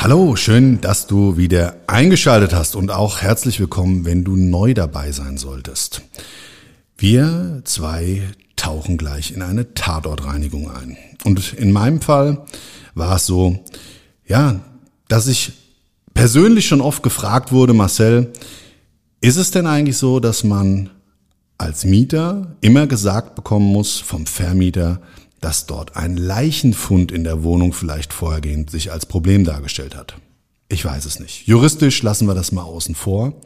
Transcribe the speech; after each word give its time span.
Hallo, 0.00 0.36
schön, 0.36 0.80
dass 0.80 1.08
du 1.08 1.36
wieder 1.38 1.74
eingeschaltet 1.88 2.54
hast 2.54 2.76
und 2.76 2.92
auch 2.92 3.20
herzlich 3.20 3.58
willkommen, 3.58 4.04
wenn 4.04 4.22
du 4.22 4.36
neu 4.36 4.72
dabei 4.72 5.10
sein 5.10 5.38
solltest. 5.38 6.02
Wir 6.96 7.62
zwei 7.64 8.22
tauchen 8.54 8.96
gleich 8.96 9.32
in 9.32 9.42
eine 9.42 9.74
Tatortreinigung 9.74 10.70
ein. 10.70 10.96
Und 11.24 11.52
in 11.54 11.72
meinem 11.72 12.00
Fall 12.00 12.46
war 12.94 13.16
es 13.16 13.26
so, 13.26 13.58
ja, 14.24 14.60
dass 15.08 15.26
ich 15.26 15.54
persönlich 16.14 16.68
schon 16.68 16.80
oft 16.80 17.02
gefragt 17.02 17.50
wurde, 17.50 17.74
Marcel, 17.74 18.32
ist 19.20 19.36
es 19.36 19.50
denn 19.50 19.66
eigentlich 19.66 19.96
so, 19.96 20.20
dass 20.20 20.44
man 20.44 20.90
als 21.58 21.84
Mieter 21.84 22.56
immer 22.60 22.86
gesagt 22.86 23.34
bekommen 23.34 23.66
muss 23.66 23.98
vom 23.98 24.26
Vermieter, 24.26 25.00
dass 25.40 25.66
dort 25.66 25.96
ein 25.96 26.16
Leichenfund 26.16 27.12
in 27.12 27.24
der 27.24 27.42
Wohnung 27.42 27.72
vielleicht 27.72 28.12
vorhergehend 28.12 28.70
sich 28.70 28.92
als 28.92 29.06
Problem 29.06 29.44
dargestellt 29.44 29.96
hat. 29.96 30.16
Ich 30.68 30.84
weiß 30.84 31.04
es 31.06 31.20
nicht. 31.20 31.46
Juristisch 31.46 32.02
lassen 32.02 32.26
wir 32.26 32.34
das 32.34 32.52
mal 32.52 32.62
außen 32.62 32.94
vor. 32.94 33.40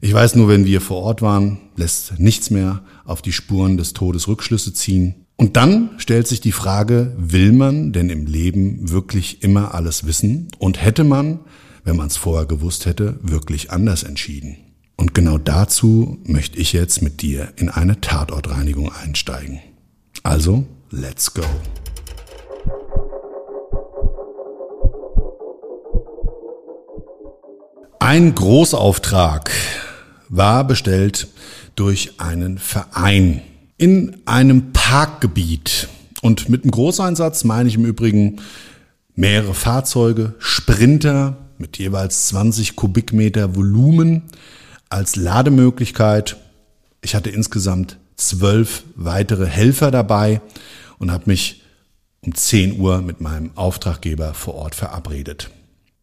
Ich 0.00 0.12
weiß 0.12 0.34
nur, 0.36 0.48
wenn 0.48 0.66
wir 0.66 0.80
vor 0.80 1.02
Ort 1.02 1.22
waren, 1.22 1.58
lässt 1.76 2.18
nichts 2.18 2.50
mehr 2.50 2.82
auf 3.04 3.22
die 3.22 3.32
Spuren 3.32 3.76
des 3.76 3.92
Todes 3.92 4.28
Rückschlüsse 4.28 4.72
ziehen. 4.72 5.26
Und 5.36 5.56
dann 5.56 5.90
stellt 5.98 6.28
sich 6.28 6.40
die 6.40 6.52
Frage, 6.52 7.12
will 7.16 7.52
man 7.52 7.92
denn 7.92 8.10
im 8.10 8.26
Leben 8.26 8.90
wirklich 8.90 9.42
immer 9.42 9.74
alles 9.74 10.06
wissen? 10.06 10.48
Und 10.58 10.82
hätte 10.82 11.04
man, 11.04 11.40
wenn 11.84 11.96
man 11.96 12.06
es 12.06 12.16
vorher 12.16 12.46
gewusst 12.46 12.86
hätte, 12.86 13.18
wirklich 13.22 13.70
anders 13.70 14.02
entschieden? 14.02 14.56
Und 14.96 15.14
genau 15.14 15.38
dazu 15.38 16.18
möchte 16.24 16.58
ich 16.58 16.72
jetzt 16.72 17.02
mit 17.02 17.20
dir 17.20 17.52
in 17.56 17.68
eine 17.68 18.00
Tatortreinigung 18.00 18.92
einsteigen. 18.92 19.60
Also 20.22 20.64
Let's 20.96 21.34
go. 21.34 21.42
Ein 27.98 28.32
Großauftrag 28.36 29.50
war 30.28 30.64
bestellt 30.64 31.26
durch 31.74 32.20
einen 32.20 32.58
Verein 32.58 33.42
in 33.76 34.18
einem 34.24 34.72
Parkgebiet. 34.72 35.88
Und 36.22 36.48
mit 36.48 36.62
einem 36.62 36.70
Großeinsatz 36.70 37.42
meine 37.42 37.68
ich 37.68 37.74
im 37.74 37.86
Übrigen 37.86 38.40
mehrere 39.16 39.54
Fahrzeuge, 39.54 40.34
Sprinter 40.38 41.38
mit 41.58 41.76
jeweils 41.76 42.28
20 42.28 42.76
Kubikmeter 42.76 43.56
Volumen 43.56 44.22
als 44.90 45.16
Lademöglichkeit. 45.16 46.36
Ich 47.02 47.16
hatte 47.16 47.30
insgesamt 47.30 47.98
zwölf 48.14 48.84
weitere 48.94 49.46
Helfer 49.46 49.90
dabei 49.90 50.40
und 50.98 51.10
habe 51.10 51.24
mich 51.26 51.62
um 52.20 52.34
10 52.34 52.80
Uhr 52.80 53.02
mit 53.02 53.20
meinem 53.20 53.50
Auftraggeber 53.54 54.34
vor 54.34 54.54
Ort 54.54 54.74
verabredet. 54.74 55.50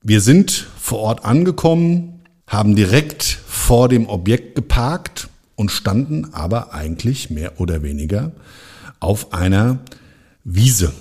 Wir 0.03 0.22
sind 0.22 0.68
vor 0.79 1.00
Ort 1.00 1.25
angekommen, 1.25 2.22
haben 2.47 2.75
direkt 2.75 3.24
vor 3.24 3.90
dem 3.90 4.07
Objekt 4.07 4.56
geparkt 4.56 5.29
und 5.56 5.72
standen 5.72 6.34
aber 6.34 6.74
eigentlich 6.74 7.29
mehr 7.29 7.59
oder 7.59 7.84
weniger 7.84 8.31
auf 9.00 9.34
einer 9.34 9.79
Wiese. 10.44 10.91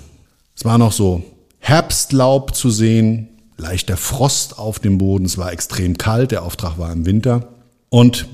Es 0.54 0.64
war 0.64 0.78
noch 0.78 0.92
so 0.92 1.24
Herbstlaub 1.58 2.54
zu 2.54 2.70
sehen, 2.70 3.28
leichter 3.56 3.96
Frost 3.96 4.58
auf 4.58 4.78
dem 4.78 4.98
Boden, 4.98 5.24
es 5.24 5.38
war 5.38 5.52
extrem 5.52 5.96
kalt, 5.98 6.30
der 6.30 6.42
Auftrag 6.42 6.78
war 6.78 6.92
im 6.92 7.06
Winter. 7.06 7.48
Und 7.88 8.26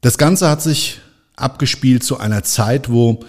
das 0.00 0.18
Ganze 0.18 0.48
hat 0.48 0.62
sich 0.62 1.00
abgespielt 1.36 2.04
zu 2.04 2.18
einer 2.18 2.42
Zeit, 2.42 2.90
wo 2.90 3.20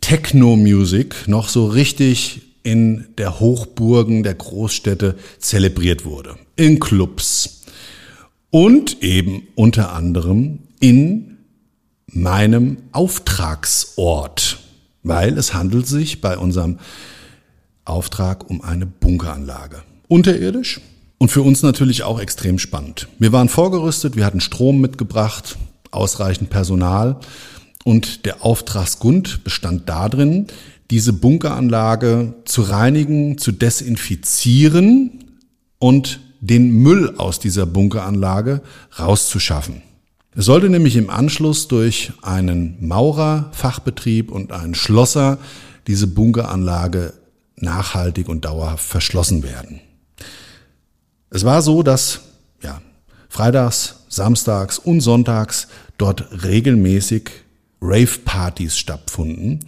Techno-Music 0.00 1.28
noch 1.28 1.48
so 1.48 1.66
richtig 1.66 2.42
in 2.62 3.06
der 3.16 3.38
Hochburgen 3.38 4.22
der 4.22 4.34
Großstädte 4.34 5.16
zelebriert 5.38 6.04
wurde. 6.04 6.36
In 6.56 6.80
Clubs. 6.80 7.64
Und 8.50 9.02
eben 9.02 9.46
unter 9.54 9.92
anderem 9.92 10.60
in 10.80 11.38
meinem 12.06 12.78
Auftragsort. 12.92 14.58
Weil 15.02 15.38
es 15.38 15.54
handelt 15.54 15.86
sich 15.86 16.20
bei 16.20 16.36
unserem 16.36 16.78
Auftrag 17.84 18.50
um 18.50 18.62
eine 18.62 18.86
Bunkeranlage. 18.86 19.82
Unterirdisch 20.08 20.80
und 21.18 21.30
für 21.30 21.42
uns 21.42 21.62
natürlich 21.62 22.02
auch 22.02 22.20
extrem 22.20 22.58
spannend. 22.58 23.08
Wir 23.18 23.32
waren 23.32 23.48
vorgerüstet, 23.48 24.16
wir 24.16 24.24
hatten 24.24 24.40
Strom 24.40 24.80
mitgebracht, 24.80 25.56
ausreichend 25.90 26.50
Personal 26.50 27.20
und 27.86 28.26
der 28.26 28.44
Auftragsgrund 28.44 29.44
bestand 29.44 29.88
darin, 29.88 30.48
diese 30.90 31.12
Bunkeranlage 31.12 32.34
zu 32.44 32.62
reinigen, 32.62 33.38
zu 33.38 33.52
desinfizieren 33.52 35.22
und 35.78 36.18
den 36.40 36.70
Müll 36.70 37.14
aus 37.16 37.38
dieser 37.38 37.64
Bunkeranlage 37.64 38.60
rauszuschaffen. 38.98 39.82
Es 40.34 40.46
sollte 40.46 40.68
nämlich 40.68 40.96
im 40.96 41.10
Anschluss 41.10 41.68
durch 41.68 42.10
einen 42.22 42.76
Maurerfachbetrieb 42.84 44.32
und 44.32 44.50
einen 44.50 44.74
Schlosser 44.74 45.38
diese 45.86 46.08
Bunkeranlage 46.08 47.12
nachhaltig 47.54 48.28
und 48.28 48.44
dauerhaft 48.44 48.84
verschlossen 48.84 49.44
werden. 49.44 49.78
Es 51.30 51.44
war 51.44 51.62
so, 51.62 51.84
dass 51.84 52.22
ja, 52.64 52.82
freitags, 53.28 54.00
samstags 54.08 54.76
und 54.80 55.02
sonntags 55.02 55.68
dort 55.98 56.42
regelmäßig 56.42 57.45
Rave-Partys 57.80 58.76
stattfunden, 58.76 59.60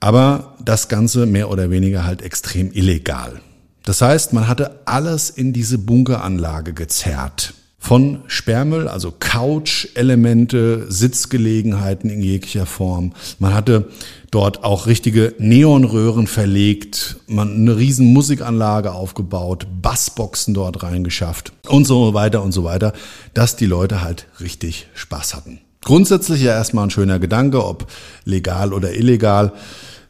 aber 0.00 0.56
das 0.64 0.88
Ganze 0.88 1.26
mehr 1.26 1.50
oder 1.50 1.70
weniger 1.70 2.04
halt 2.04 2.22
extrem 2.22 2.72
illegal. 2.72 3.40
Das 3.84 4.02
heißt, 4.02 4.32
man 4.32 4.46
hatte 4.46 4.80
alles 4.84 5.30
in 5.30 5.52
diese 5.52 5.78
Bunkeranlage 5.78 6.72
gezerrt. 6.72 7.54
Von 7.82 8.20
Sperrmüll, 8.26 8.88
also 8.88 9.10
Couch-Elemente, 9.10 10.84
Sitzgelegenheiten 10.92 12.10
in 12.10 12.20
jeglicher 12.20 12.66
Form. 12.66 13.14
Man 13.38 13.54
hatte 13.54 13.88
dort 14.30 14.64
auch 14.64 14.86
richtige 14.86 15.34
Neonröhren 15.38 16.26
verlegt, 16.26 17.16
man 17.26 17.54
eine 17.54 17.78
riesen 17.78 18.12
Musikanlage 18.12 18.92
aufgebaut, 18.92 19.66
Bassboxen 19.80 20.52
dort 20.52 20.82
reingeschafft 20.82 21.52
und 21.68 21.86
so 21.86 22.12
weiter 22.12 22.42
und 22.42 22.52
so 22.52 22.64
weiter, 22.64 22.92
dass 23.32 23.56
die 23.56 23.66
Leute 23.66 24.02
halt 24.02 24.26
richtig 24.40 24.88
Spaß 24.92 25.34
hatten. 25.34 25.60
Grundsätzlich 25.82 26.42
ja 26.42 26.52
erstmal 26.52 26.84
ein 26.84 26.90
schöner 26.90 27.18
Gedanke, 27.18 27.64
ob 27.64 27.86
legal 28.24 28.72
oder 28.72 28.94
illegal. 28.94 29.52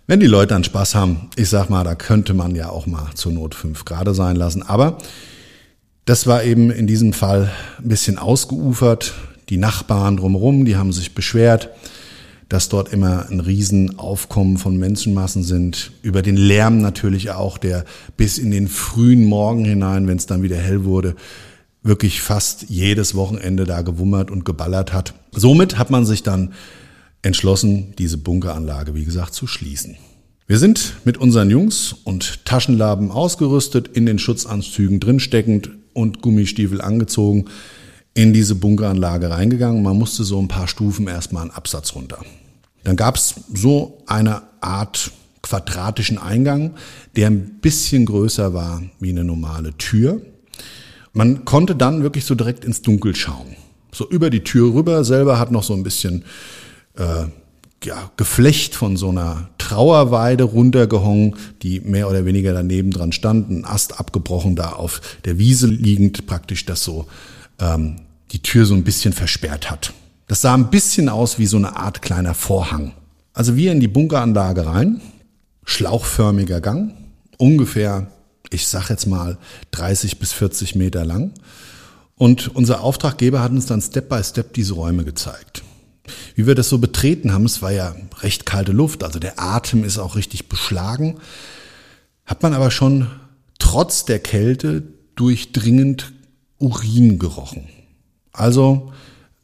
Wenn 0.06 0.18
die 0.18 0.26
Leute 0.26 0.48
dann 0.48 0.64
Spaß 0.64 0.96
haben, 0.96 1.30
ich 1.36 1.48
sag 1.48 1.70
mal, 1.70 1.84
da 1.84 1.94
könnte 1.94 2.34
man 2.34 2.56
ja 2.56 2.68
auch 2.68 2.86
mal 2.86 3.10
zur 3.14 3.30
Not 3.30 3.54
fünf 3.54 3.84
Grad 3.84 4.12
sein 4.16 4.34
lassen. 4.34 4.62
Aber 4.64 4.98
das 6.04 6.26
war 6.26 6.42
eben 6.42 6.72
in 6.72 6.88
diesem 6.88 7.12
Fall 7.12 7.52
ein 7.78 7.88
bisschen 7.88 8.18
ausgeufert. 8.18 9.14
Die 9.48 9.58
Nachbarn 9.58 10.16
drumherum, 10.16 10.64
die 10.64 10.76
haben 10.76 10.92
sich 10.92 11.14
beschwert, 11.14 11.68
dass 12.48 12.68
dort 12.68 12.92
immer 12.92 13.28
ein 13.30 13.38
Riesenaufkommen 13.38 14.58
von 14.58 14.76
Menschenmassen 14.76 15.44
sind. 15.44 15.92
Über 16.02 16.22
den 16.22 16.36
Lärm 16.36 16.80
natürlich 16.80 17.30
auch, 17.30 17.58
der 17.58 17.84
bis 18.16 18.38
in 18.38 18.50
den 18.50 18.66
frühen 18.66 19.24
Morgen 19.24 19.64
hinein, 19.64 20.08
wenn 20.08 20.16
es 20.16 20.26
dann 20.26 20.42
wieder 20.42 20.56
hell 20.56 20.82
wurde, 20.82 21.14
wirklich 21.84 22.20
fast 22.20 22.64
jedes 22.68 23.14
Wochenende 23.14 23.64
da 23.64 23.82
gewummert 23.82 24.32
und 24.32 24.44
geballert 24.44 24.92
hat. 24.92 25.14
Somit 25.32 25.78
hat 25.78 25.90
man 25.90 26.04
sich 26.04 26.22
dann 26.22 26.54
entschlossen, 27.22 27.94
diese 27.98 28.18
Bunkeranlage, 28.18 28.94
wie 28.94 29.04
gesagt, 29.04 29.34
zu 29.34 29.46
schließen. 29.46 29.96
Wir 30.46 30.58
sind 30.58 30.94
mit 31.04 31.16
unseren 31.16 31.50
Jungs 31.50 31.94
und 32.04 32.44
Taschenlaben 32.44 33.10
ausgerüstet, 33.10 33.88
in 33.88 34.06
den 34.06 34.18
Schutzanzügen 34.18 34.98
drinsteckend 34.98 35.70
und 35.92 36.22
Gummistiefel 36.22 36.80
angezogen, 36.80 37.44
in 38.14 38.32
diese 38.32 38.56
Bunkeranlage 38.56 39.30
reingegangen. 39.30 39.82
Man 39.82 39.96
musste 39.96 40.24
so 40.24 40.40
ein 40.40 40.48
paar 40.48 40.66
Stufen 40.66 41.06
erstmal 41.06 41.42
einen 41.42 41.52
Absatz 41.52 41.94
runter. 41.94 42.18
Dann 42.82 42.96
gab 42.96 43.16
es 43.16 43.34
so 43.54 44.02
eine 44.06 44.42
Art 44.60 45.12
quadratischen 45.42 46.18
Eingang, 46.18 46.74
der 47.16 47.28
ein 47.28 47.60
bisschen 47.60 48.06
größer 48.06 48.52
war 48.52 48.82
wie 48.98 49.10
eine 49.10 49.24
normale 49.24 49.76
Tür. 49.78 50.20
Man 51.12 51.44
konnte 51.44 51.76
dann 51.76 52.02
wirklich 52.02 52.24
so 52.24 52.34
direkt 52.34 52.64
ins 52.64 52.82
Dunkel 52.82 53.14
schauen. 53.14 53.56
So 53.92 54.08
über 54.08 54.30
die 54.30 54.44
Tür 54.44 54.74
rüber. 54.74 55.04
Selber 55.04 55.38
hat 55.38 55.50
noch 55.50 55.62
so 55.62 55.74
ein 55.74 55.82
bisschen 55.82 56.24
äh, 56.96 57.26
ja, 57.84 58.10
Geflecht 58.16 58.74
von 58.74 58.96
so 58.96 59.08
einer 59.08 59.48
Trauerweide 59.58 60.44
runtergehongen, 60.44 61.36
die 61.62 61.80
mehr 61.80 62.08
oder 62.08 62.24
weniger 62.24 62.52
daneben 62.52 62.90
dran 62.90 63.12
stand, 63.12 63.50
ein 63.50 63.64
Ast 63.64 63.98
abgebrochen, 63.98 64.56
da 64.56 64.72
auf 64.72 65.00
der 65.24 65.38
Wiese 65.38 65.66
liegend, 65.66 66.26
praktisch 66.26 66.66
das 66.66 66.84
so 66.84 67.06
ähm, 67.58 67.96
die 68.32 68.42
Tür 68.42 68.66
so 68.66 68.74
ein 68.74 68.84
bisschen 68.84 69.12
versperrt 69.12 69.70
hat. 69.70 69.92
Das 70.26 70.42
sah 70.42 70.54
ein 70.54 70.70
bisschen 70.70 71.08
aus 71.08 71.38
wie 71.38 71.46
so 71.46 71.56
eine 71.56 71.76
Art 71.76 72.02
kleiner 72.02 72.34
Vorhang. 72.34 72.92
Also 73.32 73.56
wir 73.56 73.72
in 73.72 73.80
die 73.80 73.88
Bunkeranlage 73.88 74.66
rein, 74.66 75.00
schlauchförmiger 75.64 76.60
Gang, 76.60 76.94
ungefähr, 77.38 78.08
ich 78.50 78.66
sag 78.66 78.90
jetzt 78.90 79.06
mal 79.06 79.38
30 79.70 80.18
bis 80.18 80.32
40 80.32 80.74
Meter 80.74 81.04
lang. 81.04 81.32
Und 82.20 82.54
unser 82.54 82.82
Auftraggeber 82.82 83.40
hat 83.40 83.50
uns 83.50 83.64
dann 83.64 83.80
Step 83.80 84.10
by 84.10 84.22
Step 84.22 84.52
diese 84.52 84.74
Räume 84.74 85.04
gezeigt. 85.04 85.62
Wie 86.34 86.46
wir 86.46 86.54
das 86.54 86.68
so 86.68 86.76
betreten 86.76 87.32
haben, 87.32 87.46
es 87.46 87.62
war 87.62 87.72
ja 87.72 87.96
recht 88.20 88.44
kalte 88.44 88.72
Luft, 88.72 89.04
also 89.04 89.18
der 89.18 89.40
Atem 89.40 89.84
ist 89.84 89.96
auch 89.96 90.16
richtig 90.16 90.46
beschlagen, 90.50 91.16
hat 92.26 92.42
man 92.42 92.52
aber 92.52 92.70
schon 92.70 93.06
trotz 93.58 94.04
der 94.04 94.18
Kälte 94.18 94.82
durchdringend 95.16 96.12
Urin 96.58 97.18
gerochen. 97.18 97.68
Also 98.32 98.92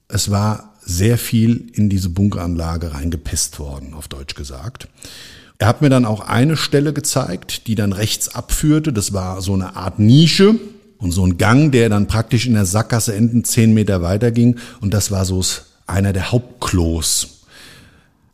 es 0.08 0.30
war 0.30 0.74
sehr 0.82 1.16
viel 1.16 1.70
in 1.72 1.88
diese 1.88 2.10
Bunkeranlage 2.10 2.92
reingepisst 2.92 3.58
worden, 3.58 3.94
auf 3.94 4.06
Deutsch 4.06 4.34
gesagt. 4.34 4.86
Er 5.56 5.68
hat 5.68 5.80
mir 5.80 5.88
dann 5.88 6.04
auch 6.04 6.20
eine 6.20 6.58
Stelle 6.58 6.92
gezeigt, 6.92 7.68
die 7.68 7.74
dann 7.74 7.94
rechts 7.94 8.34
abführte. 8.34 8.92
Das 8.92 9.14
war 9.14 9.40
so 9.40 9.54
eine 9.54 9.76
Art 9.76 9.98
Nische 9.98 10.56
und 10.98 11.12
so 11.12 11.24
ein 11.26 11.38
Gang, 11.38 11.72
der 11.72 11.88
dann 11.88 12.06
praktisch 12.06 12.46
in 12.46 12.54
der 12.54 12.66
Sackgasse 12.66 13.14
enden 13.14 13.44
zehn 13.44 13.74
Meter 13.74 14.02
weiter 14.02 14.30
ging. 14.30 14.56
Und 14.80 14.94
das 14.94 15.10
war 15.10 15.24
so 15.24 15.42
einer 15.86 16.12
der 16.12 16.32
Hauptklos. 16.32 17.42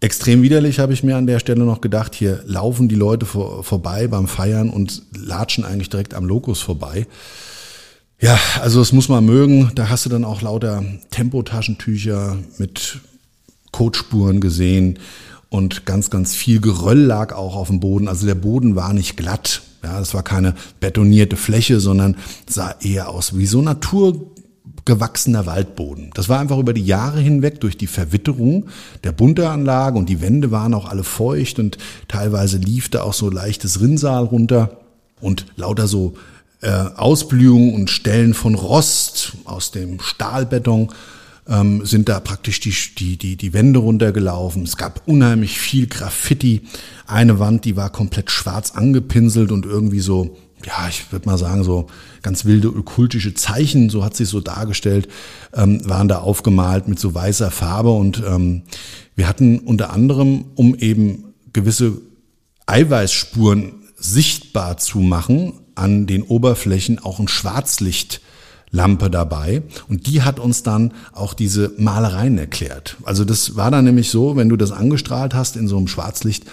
Extrem 0.00 0.43
widerlich 0.43 0.81
habe 0.81 0.93
ich 0.93 1.05
mir 1.05 1.17
an 1.17 1.26
der 1.26 1.38
Stelle 1.38 1.64
noch 1.64 1.81
gedacht. 1.81 2.14
Hier 2.14 2.43
laufen 2.44 2.88
die 2.88 2.97
Leute 2.97 3.25
vor, 3.25 3.62
vorbei 3.62 4.09
beim 4.09 4.26
Feiern 4.26 4.69
und 4.69 5.03
latschen 5.17 5.64
eigentlich 5.64 5.91
direkt 5.91 6.14
am 6.14 6.25
Lokus 6.25 6.61
vorbei. 6.61 7.06
Ja, 8.20 8.38
also 8.61 8.81
das 8.81 8.93
muss 8.93 9.09
man 9.09 9.25
mögen. 9.25 9.70
Da 9.75 9.88
hast 9.88 10.05
du 10.06 10.11
dann 10.11 10.25
auch 10.25 10.43
lauter 10.43 10.85
Tempotaschentücher 11.11 12.37
mit 12.59 12.99
Kotspuren 13.70 14.41
gesehen 14.41 14.99
und 15.50 15.87
ganz, 15.87 16.11
ganz 16.11 16.35
viel 16.35 16.61
Geröll 16.61 17.00
lag 17.00 17.35
auch 17.35 17.56
auf 17.56 17.69
dem 17.69 17.81
Boden. 17.81 18.09
Also 18.09 18.26
der 18.26 18.35
Boden 18.35 18.75
war 18.75 18.93
nicht 18.93 19.17
glatt. 19.17 19.62
Ja, 19.82 19.99
das 19.99 20.14
war 20.14 20.23
keine 20.23 20.55
betonierte 20.81 21.37
Fläche, 21.37 21.81
sondern 21.81 22.17
sah 22.49 22.75
eher 22.81 23.08
aus 23.08 23.37
wie 23.37 23.46
so 23.46 23.62
Natur 23.62 24.32
gewachsener 24.84 25.46
Waldboden. 25.46 26.11
Das 26.14 26.29
war 26.29 26.40
einfach 26.40 26.58
über 26.58 26.73
die 26.73 26.84
Jahre 26.84 27.20
hinweg 27.20 27.61
durch 27.61 27.76
die 27.76 27.87
Verwitterung 27.87 28.67
der 29.05 29.12
Bunteranlage 29.12 29.96
und 29.96 30.08
die 30.08 30.20
Wände 30.20 30.50
waren 30.50 30.75
auch 30.75 30.87
alle 30.88 31.05
feucht 31.05 31.58
und 31.58 31.79
teilweise 32.08 32.58
lief 32.58 32.88
da 32.88 33.02
auch 33.02 33.12
so 33.12 33.31
leichtes 33.31 33.81
Rinnsal 33.81 34.25
runter 34.25 34.81
und 35.20 35.46
lauter 35.56 35.87
so 35.87 36.14
äh, 36.62 36.70
Ausblühungen 36.70 37.75
und 37.75 37.90
Stellen 37.90 38.35
von 38.35 38.55
Rost 38.55 39.32
aus 39.44 39.70
dem 39.70 40.00
Stahlbeton 40.00 40.88
ähm, 41.49 41.85
sind 41.85 42.09
da 42.09 42.21
praktisch 42.21 42.61
die, 42.61 42.75
die, 42.99 43.17
die, 43.17 43.37
die 43.37 43.53
Wände 43.53 43.81
runtergelaufen. 43.81 44.62
Es 44.62 44.77
gab 44.77 45.03
unheimlich 45.06 45.59
viel 45.59 45.87
Graffiti. 45.87 46.62
Eine 47.06 47.39
Wand, 47.39 47.65
die 47.65 47.77
war 47.77 47.91
komplett 47.91 48.31
schwarz 48.31 48.73
angepinselt 48.73 49.53
und 49.53 49.67
irgendwie 49.67 50.00
so 50.00 50.37
ja, 50.67 50.89
ich 50.89 51.11
würde 51.11 51.29
mal 51.29 51.39
sagen, 51.39 51.65
so 51.65 51.87
ganz 52.23 52.44
wilde 52.44 52.69
okkultische 52.69 53.35
Zeichen, 53.35 53.91
so 53.91 54.05
hat 54.05 54.17
sich 54.17 54.29
so 54.29 54.41
dargestellt, 54.41 55.09
ähm, 55.55 55.81
waren 55.89 56.09
da 56.09 56.19
aufgemalt 56.19 56.89
mit 56.89 56.99
so 56.99 57.15
weißer 57.15 57.50
Farbe 57.50 57.91
und 57.91 58.23
ähm, 58.27 58.62
wir 59.15 59.29
hatten 59.29 59.59
unter 59.59 59.93
anderem, 59.93 60.47
um 60.55 60.75
eben 60.75 61.35
gewisse 61.53 62.00
Eiweißspuren 62.67 63.73
sichtbar 63.97 64.79
zu 64.79 64.99
machen, 64.99 65.55
an 65.75 66.06
den 66.06 66.23
Oberflächen 66.23 66.99
auch 66.99 67.19
ein 67.19 67.29
Schwarzlichtlampe 68.73 69.11
dabei 69.11 69.63
und 69.89 70.07
die 70.07 70.23
hat 70.23 70.39
uns 70.39 70.63
dann 70.63 70.93
auch 71.13 71.35
diese 71.35 71.73
Malereien 71.77 72.39
erklärt. 72.39 72.97
Also 73.05 73.25
das 73.25 73.57
war 73.57 73.71
dann 73.71 73.85
nämlich 73.85 74.11
so, 74.11 74.37
wenn 74.37 74.49
du 74.49 74.57
das 74.57 74.73
angestrahlt 74.73 75.35
hast 75.35 75.57
in 75.57 75.69
so 75.69 75.77
einem 75.77 75.89
Schwarzlicht, 75.89 76.45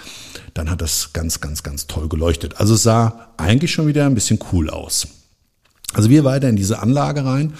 dann 0.54 0.70
hat 0.70 0.80
das 0.80 1.12
ganz, 1.12 1.40
ganz, 1.40 1.62
ganz 1.62 1.86
toll 1.86 2.08
geleuchtet. 2.08 2.60
Also 2.60 2.74
es 2.74 2.82
sah 2.82 3.32
eigentlich 3.36 3.72
schon 3.72 3.86
wieder 3.86 4.06
ein 4.06 4.14
bisschen 4.14 4.38
cool 4.52 4.70
aus. 4.70 5.08
Also 5.92 6.10
wir 6.10 6.24
weiter 6.24 6.48
in 6.48 6.56
diese 6.56 6.80
Anlage 6.80 7.24
rein, 7.24 7.54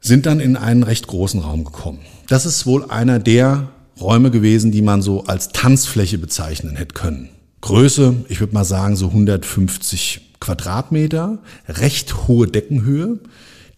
sind 0.00 0.26
dann 0.26 0.40
in 0.40 0.56
einen 0.56 0.82
recht 0.82 1.06
großen 1.06 1.40
Raum 1.40 1.64
gekommen. 1.64 2.00
Das 2.28 2.46
ist 2.46 2.66
wohl 2.66 2.90
einer 2.90 3.20
der 3.20 3.68
Räume 4.00 4.30
gewesen, 4.30 4.72
die 4.72 4.82
man 4.82 5.02
so 5.02 5.24
als 5.24 5.50
Tanzfläche 5.50 6.18
bezeichnen 6.18 6.74
hätte 6.74 6.94
können. 6.94 7.28
Größe, 7.60 8.24
ich 8.28 8.40
würde 8.40 8.54
mal 8.54 8.64
sagen, 8.64 8.96
so 8.96 9.08
150 9.08 10.31
Quadratmeter, 10.42 11.38
recht 11.68 12.26
hohe 12.26 12.48
Deckenhöhe, 12.48 13.20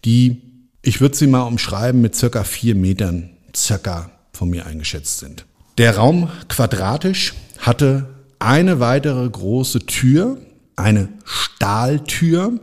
die, 0.03 0.41
ich 0.81 0.99
würde 0.99 1.15
sie 1.15 1.27
mal 1.27 1.43
umschreiben, 1.43 2.01
mit 2.01 2.15
circa 2.15 2.43
vier 2.43 2.73
Metern 2.73 3.29
circa 3.55 4.09
von 4.33 4.49
mir 4.49 4.65
eingeschätzt 4.65 5.19
sind. 5.19 5.45
Der 5.77 5.97
Raum 5.97 6.29
quadratisch, 6.49 7.35
hatte 7.59 8.09
eine 8.39 8.79
weitere 8.79 9.29
große 9.29 9.85
Tür, 9.85 10.37
eine 10.75 11.09
Stahltür. 11.23 12.53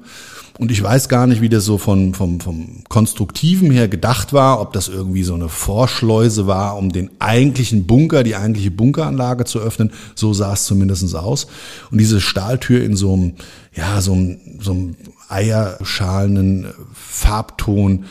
Und 0.59 0.71
ich 0.71 0.83
weiß 0.83 1.09
gar 1.09 1.27
nicht, 1.27 1.41
wie 1.41 1.49
das 1.49 1.65
so 1.65 1.79
von, 1.79 2.15
vom, 2.15 2.41
vom 2.41 2.85
Konstruktiven 2.89 3.71
her 3.71 3.89
gedacht 3.89 4.33
war, 4.33 4.61
ob 4.61 4.73
das 4.75 4.89
irgendwie 4.89 5.23
so 5.23 5.35
eine 5.35 5.49
Vorschleuse 5.49 6.47
war, 6.47 6.77
um 6.77 6.91
den 6.93 7.11
eigentlichen 7.21 7.87
Bunker, 7.87 8.23
die 8.23 8.37
eigentliche 8.37 8.71
Bunkeranlage 8.71 9.45
zu 9.45 9.61
öffnen. 9.61 9.93
So 10.15 10.35
sah 10.35 10.53
es 10.53 10.65
zumindest 10.65 11.15
aus. 11.17 11.47
Und 11.91 11.99
diese 11.99 12.21
Stahltür 12.21 12.85
in 12.85 12.97
so 12.97 13.15
einem, 13.15 13.35
ja, 13.75 14.01
so 14.01 14.13
einem, 14.13 14.39
so 14.61 14.73
einem 14.73 14.97
eierschalenen 15.29 16.67
Farbton, 16.93 18.05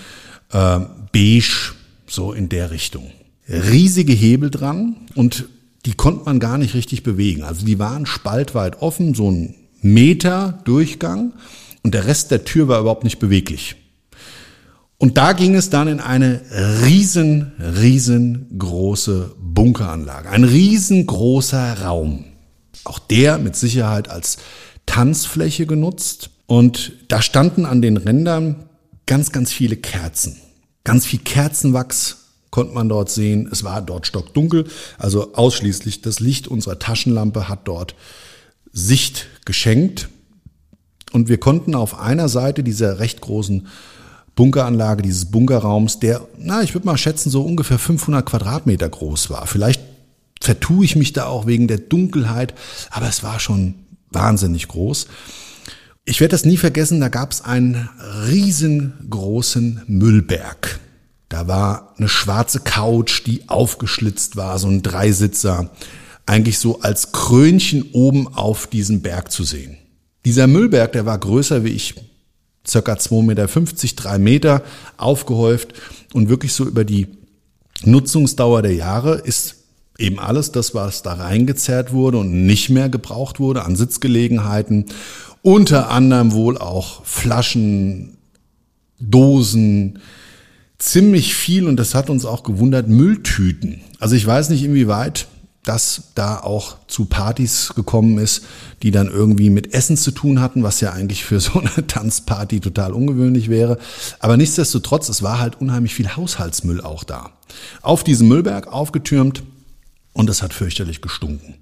äh, 0.52 0.80
beige, 1.12 1.74
so 2.08 2.34
in 2.34 2.50
der 2.50 2.72
Richtung. 2.72 3.12
Riesige 3.48 4.14
Hebel 4.14 4.50
dran 4.50 4.96
und 5.16 5.46
die 5.86 5.94
konnte 5.94 6.26
man 6.26 6.40
gar 6.40 6.58
nicht 6.58 6.74
richtig 6.74 7.04
bewegen. 7.04 7.44
Also 7.44 7.66
die 7.66 7.80
waren 7.80 8.06
spaltweit 8.06 8.82
offen, 8.82 9.14
so 9.14 9.30
ein 9.32 9.56
Meter 9.82 10.60
Durchgang 10.64 11.34
und 11.84 11.94
der 11.94 12.06
Rest 12.06 12.32
der 12.32 12.44
Tür 12.44 12.68
war 12.68 12.80
überhaupt 12.80 13.04
nicht 13.04 13.20
beweglich. 13.20 13.76
Und 14.98 15.18
da 15.18 15.34
ging 15.34 15.56
es 15.56 15.72
dann 15.72 15.88
in 15.88 16.00
eine 16.00 16.42
riesen, 16.84 17.54
riesengroße 17.60 19.36
Bunkeranlage, 19.40 20.30
ein 20.30 20.44
riesengroßer 20.44 21.82
Raum. 21.82 22.26
Auch 22.84 23.00
der 23.00 23.40
mit 23.40 23.56
Sicherheit 23.56 24.10
als 24.10 24.38
Tanzfläche 24.92 25.66
genutzt. 25.66 26.32
Und 26.48 26.92
da 27.08 27.22
standen 27.22 27.66
an 27.66 27.82
den 27.82 27.96
Rändern 27.96 28.68
ganz, 29.06 29.32
ganz 29.32 29.54
viele 29.54 29.78
Kerzen. 29.78 30.36
Ganz 30.84 31.06
viel 31.06 31.20
Kerzenwachs, 31.20 32.18
konnte 32.50 32.74
man 32.74 32.90
dort 32.90 33.10
sehen. 33.10 33.48
Es 33.50 33.64
war 33.64 33.82
dort 33.82 34.06
stockdunkel, 34.06 34.68
also 34.98 35.34
ausschließlich 35.34 36.02
das 36.02 36.20
Licht 36.20 36.50
unserer 36.50 36.78
Taschenlampe 36.78 37.48
hat 37.48 37.70
dort 37.70 37.96
Sicht 38.74 39.28
geschenkt. 39.46 40.10
Und 41.14 41.30
wir 41.30 41.38
konnten 41.38 41.74
auf 41.74 41.98
einer 41.98 42.28
Seite 42.28 42.62
dieser 42.62 43.00
recht 43.00 43.22
großen 43.22 43.68
Bunkeranlage, 44.36 45.04
dieses 45.04 45.32
Bunkerraums, 45.32 46.00
der, 46.00 46.28
na, 46.38 46.64
ich 46.64 46.74
würde 46.74 46.88
mal 46.88 46.98
schätzen, 46.98 47.30
so 47.30 47.44
ungefähr 47.44 47.80
500 47.80 48.26
Quadratmeter 48.26 48.90
groß 48.90 49.30
war. 49.30 49.48
Vielleicht 49.48 49.82
vertue 50.42 50.84
ich 50.84 50.98
mich 50.98 51.14
da 51.14 51.28
auch 51.28 51.48
wegen 51.48 51.70
der 51.70 51.78
Dunkelheit, 51.78 52.54
aber 52.90 53.08
es 53.08 53.24
war 53.24 53.40
schon 53.40 53.76
wahnsinnig 54.12 54.68
groß. 54.68 55.08
Ich 56.06 56.20
werde 56.20 56.32
das 56.32 56.46
nie 56.46 56.58
vergessen, 56.58 57.00
da 57.00 57.10
gab 57.10 57.32
es 57.32 57.42
einen 57.42 57.90
riesengroßen 58.28 59.84
Müllberg. 59.88 60.80
Da 61.30 61.48
war 61.48 61.94
eine 61.98 62.10
schwarze 62.10 62.60
Couch, 62.60 63.26
die 63.26 63.48
aufgeschlitzt 63.48 64.36
war, 64.36 64.60
so 64.60 64.68
ein 64.68 64.82
Dreisitzer, 64.82 65.72
eigentlich 66.26 66.60
so 66.60 66.82
als 66.82 67.12
Krönchen 67.12 67.92
oben 67.94 68.28
auf 68.28 68.68
diesem 68.68 69.02
Berg 69.02 69.32
zu 69.32 69.44
sehen. 69.44 69.78
Dieser 70.26 70.48
Müllberg, 70.48 70.92
der 70.92 71.06
war 71.06 71.18
größer 71.18 71.64
wie 71.64 71.70
ich. 71.70 71.96
circa 72.68 72.94
2,50 72.94 73.22
Meter, 73.24 73.48
3 73.48 74.20
Meter 74.20 74.64
aufgehäuft 74.98 75.74
und 76.14 76.30
wirklich 76.30 76.54
so 76.54 76.66
über 76.66 76.84
die 76.84 77.08
Nutzungsdauer 77.84 78.62
der 78.62 78.76
Jahre 78.76 79.16
ist 79.16 79.61
eben 80.02 80.20
alles 80.20 80.52
das, 80.52 80.74
was 80.74 81.04
da 81.04 81.14
reingezerrt 81.14 81.94
wurde 81.94 82.18
und 82.18 82.46
nicht 82.46 82.70
mehr 82.70 82.90
gebraucht 82.90 83.40
wurde 83.40 83.64
an 83.64 83.76
Sitzgelegenheiten, 83.76 84.86
unter 85.42 85.90
anderem 85.90 86.34
wohl 86.34 86.58
auch 86.58 87.06
Flaschen, 87.06 88.18
Dosen, 89.00 90.00
ziemlich 90.78 91.36
viel 91.36 91.68
und 91.68 91.78
das 91.78 91.96
hat 91.96 92.10
uns 92.10 92.26
auch 92.26 92.44
gewundert, 92.44 92.88
Mülltüten. 92.88 93.82
Also 94.00 94.16
ich 94.16 94.26
weiß 94.26 94.50
nicht, 94.50 94.64
inwieweit 94.64 95.28
das 95.64 96.12
da 96.16 96.40
auch 96.40 96.78
zu 96.88 97.06
Partys 97.06 97.74
gekommen 97.76 98.18
ist, 98.18 98.44
die 98.82 98.90
dann 98.90 99.10
irgendwie 99.10 99.52
mit 99.52 99.76
Essen 99.76 99.96
zu 99.96 100.10
tun 100.12 100.42
hatten, 100.42 100.64
was 100.64 100.82
ja 100.82 100.92
eigentlich 100.92 101.24
für 101.24 101.40
so 101.40 101.60
eine 101.60 101.86
Tanzparty 101.86 102.60
total 102.60 102.94
ungewöhnlich 102.94 103.50
wäre. 103.50 103.78
Aber 104.20 104.38
nichtsdestotrotz, 104.38 105.10
es 105.10 105.22
war 105.22 105.40
halt 105.40 105.62
unheimlich 105.62 105.94
viel 105.94 106.16
Haushaltsmüll 106.16 106.82
auch 106.82 107.04
da. 107.04 107.32
Auf 107.82 108.04
diesem 108.04 108.28
Müllberg 108.28 108.68
aufgetürmt 108.68 109.44
und 110.14 110.30
es 110.30 110.42
hat 110.42 110.54
fürchterlich 110.54 111.02
gestunken. 111.02 111.56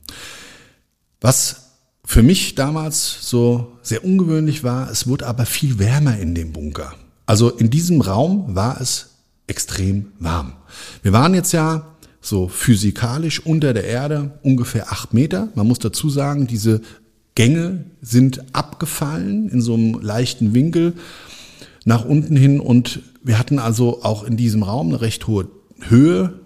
Was 1.21 1.69
für 2.05 2.23
mich 2.23 2.55
damals 2.55 3.19
so 3.21 3.77
sehr 3.81 4.03
ungewöhnlich 4.03 4.63
war, 4.63 4.89
es 4.89 5.07
wurde 5.07 5.27
aber 5.27 5.45
viel 5.45 5.79
wärmer 5.79 6.17
in 6.17 6.33
dem 6.33 6.53
Bunker. 6.53 6.93
Also 7.25 7.49
in 7.49 7.69
diesem 7.69 8.01
Raum 8.01 8.55
war 8.55 8.81
es 8.81 9.09
extrem 9.47 10.11
warm. 10.19 10.53
Wir 11.03 11.13
waren 11.13 11.33
jetzt 11.33 11.51
ja 11.51 11.95
so 12.21 12.47
physikalisch 12.47 13.45
unter 13.45 13.73
der 13.73 13.83
Erde 13.85 14.39
ungefähr 14.43 14.91
acht 14.91 15.13
Meter. 15.13 15.49
Man 15.55 15.67
muss 15.67 15.79
dazu 15.79 16.09
sagen, 16.09 16.47
diese 16.47 16.81
Gänge 17.35 17.85
sind 18.01 18.43
abgefallen 18.55 19.49
in 19.49 19.61
so 19.61 19.73
einem 19.73 20.01
leichten 20.01 20.53
Winkel 20.53 20.93
nach 21.85 22.05
unten 22.05 22.35
hin 22.35 22.59
und 22.59 23.01
wir 23.23 23.37
hatten 23.37 23.59
also 23.59 24.03
auch 24.03 24.23
in 24.23 24.37
diesem 24.37 24.63
Raum 24.63 24.89
eine 24.89 25.01
recht 25.01 25.27
hohe 25.27 25.47
Höhe. 25.81 26.38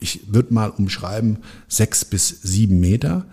Ich 0.00 0.32
würde 0.32 0.52
mal 0.52 0.70
umschreiben 0.70 1.38
sechs 1.68 2.04
bis 2.04 2.28
sieben 2.42 2.80
Meter. 2.80 3.26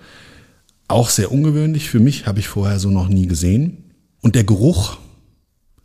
Auch 0.87 1.09
sehr 1.09 1.31
ungewöhnlich 1.31 1.89
für 1.89 1.99
mich, 1.99 2.27
habe 2.27 2.39
ich 2.39 2.47
vorher 2.47 2.79
so 2.79 2.91
noch 2.91 3.07
nie 3.07 3.27
gesehen. 3.27 3.91
Und 4.21 4.35
der 4.35 4.43
Geruch 4.43 4.97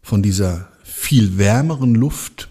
von 0.02 0.22
dieser 0.22 0.68
viel 0.82 1.38
wärmeren 1.38 1.94
Luft 1.94 2.48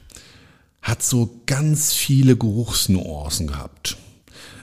hat 0.82 1.04
so 1.04 1.42
ganz 1.46 1.94
viele 1.94 2.36
Geruchsnuancen 2.36 3.48
gehabt. 3.48 3.98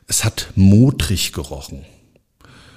Es 0.06 0.24
hat 0.24 0.52
modrig 0.56 1.32
gerochen. 1.32 1.84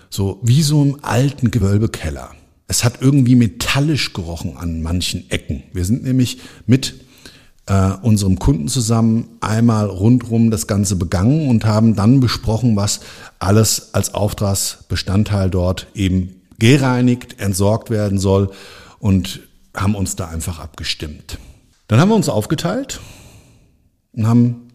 So 0.09 0.39
wie 0.43 0.61
so 0.61 0.83
im 0.83 1.03
alten 1.03 1.49
Gewölbekeller. 1.49 2.35
Es 2.67 2.83
hat 2.83 3.01
irgendwie 3.01 3.35
metallisch 3.35 4.13
gerochen 4.13 4.57
an 4.57 4.81
manchen 4.81 5.29
Ecken. 5.29 5.63
Wir 5.73 5.85
sind 5.85 6.03
nämlich 6.03 6.39
mit 6.67 6.95
äh, 7.67 7.91
unserem 8.01 8.39
Kunden 8.39 8.67
zusammen 8.67 9.37
einmal 9.41 9.87
rundrum 9.87 10.51
das 10.51 10.67
Ganze 10.67 10.95
begangen 10.95 11.47
und 11.47 11.65
haben 11.65 11.95
dann 11.95 12.19
besprochen, 12.19 12.75
was 12.75 13.01
alles 13.39 13.93
als 13.93 14.13
Auftragsbestandteil 14.13 15.49
dort 15.49 15.87
eben 15.93 16.41
gereinigt, 16.59 17.39
entsorgt 17.39 17.89
werden 17.89 18.19
soll 18.19 18.51
und 18.99 19.41
haben 19.75 19.95
uns 19.95 20.15
da 20.15 20.27
einfach 20.27 20.59
abgestimmt. 20.59 21.37
Dann 21.87 21.99
haben 21.99 22.09
wir 22.09 22.15
uns 22.15 22.29
aufgeteilt 22.29 22.99
und 24.13 24.27
haben 24.27 24.67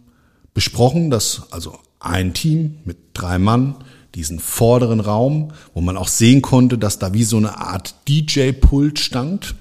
besprochen, 0.54 1.10
dass 1.10 1.42
also 1.50 1.78
ein 2.00 2.34
Team 2.34 2.78
mit 2.84 2.98
drei 3.14 3.38
Mann 3.38 3.76
diesen 4.14 4.38
vorderen 4.38 5.00
Raum, 5.00 5.52
wo 5.74 5.80
man 5.80 5.96
auch 5.96 6.08
sehen 6.08 6.40
konnte, 6.40 6.78
dass 6.78 6.98
da 6.98 7.12
wie 7.12 7.24
so 7.24 7.36
eine 7.36 7.58
Art 7.58 7.94
DJ-Pult 8.08 8.98
stand. 8.98 9.54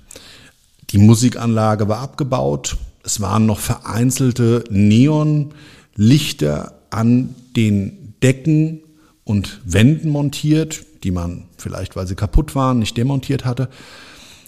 Die 0.92 0.98
Musikanlage 0.98 1.90
war 1.90 2.00
abgebaut. 2.00 2.78
Es 3.06 3.22
waren 3.22 3.46
noch 3.46 3.60
vereinzelte 3.60 4.64
Neonlichter 4.72 5.54
an 6.90 7.36
den 7.56 8.16
Decken 8.24 8.82
und 9.24 9.62
Wänden 9.64 10.10
montiert, 10.10 10.84
die 11.04 11.12
man 11.12 11.44
vielleicht, 11.58 11.96
weil 11.96 12.08
sie 12.08 12.16
kaputt 12.16 12.56
waren, 12.56 12.80
nicht 12.80 12.98
demontiert 12.98 13.46
hatte. 13.46 13.70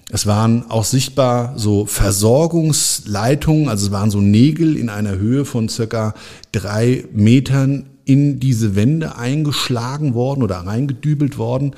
Es 0.10 0.26
waren 0.26 0.72
auch 0.72 0.86
sichtbar 0.86 1.54
so 1.58 1.86
Versorgungsleitungen, 1.86 3.70
also 3.70 3.88
es 3.88 3.92
waren 3.92 4.10
so 4.10 4.22
Nägel 4.22 4.76
in 4.76 4.90
einer 4.90 5.18
Höhe 5.18 5.46
von 5.46 5.70
circa 5.70 6.16
drei 6.52 7.06
Metern 7.14 7.86
in 8.06 8.40
diese 8.40 8.76
Wände 8.76 9.18
eingeschlagen 9.18 10.14
worden 10.14 10.42
oder 10.42 10.58
reingedübelt 10.58 11.38
worden. 11.38 11.76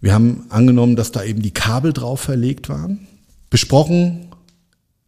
Wir 0.00 0.12
haben 0.12 0.46
angenommen, 0.50 0.96
dass 0.96 1.12
da 1.12 1.22
eben 1.22 1.40
die 1.40 1.52
Kabel 1.52 1.92
drauf 1.92 2.20
verlegt 2.20 2.68
waren. 2.68 3.06
Besprochen, 3.50 4.27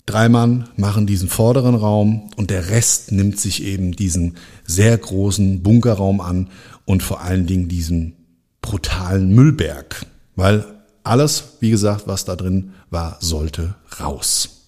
drei 0.07 0.29
Mann 0.29 0.69
machen 0.77 1.07
diesen 1.07 1.29
vorderen 1.29 1.75
Raum 1.75 2.31
und 2.37 2.51
der 2.51 2.71
Rest 2.71 3.13
nimmt 3.13 3.39
sich 3.39 3.63
eben 3.63 3.93
diesen 3.93 4.37
sehr 4.65 4.97
großen 4.97 5.63
Bunkerraum 5.63 6.21
an 6.21 6.49
und 6.85 7.03
vor 7.03 7.21
allen 7.21 7.47
Dingen 7.47 7.69
diesen 7.69 8.17
brutalen 8.63 9.35
Müllberg, 9.35 10.07
weil 10.37 10.65
alles, 11.03 11.57
wie 11.61 11.71
gesagt, 11.71 12.07
was 12.07 12.25
da 12.25 12.37
drin 12.37 12.73
war, 12.91 13.17
sollte 13.21 13.75
raus. 14.01 14.67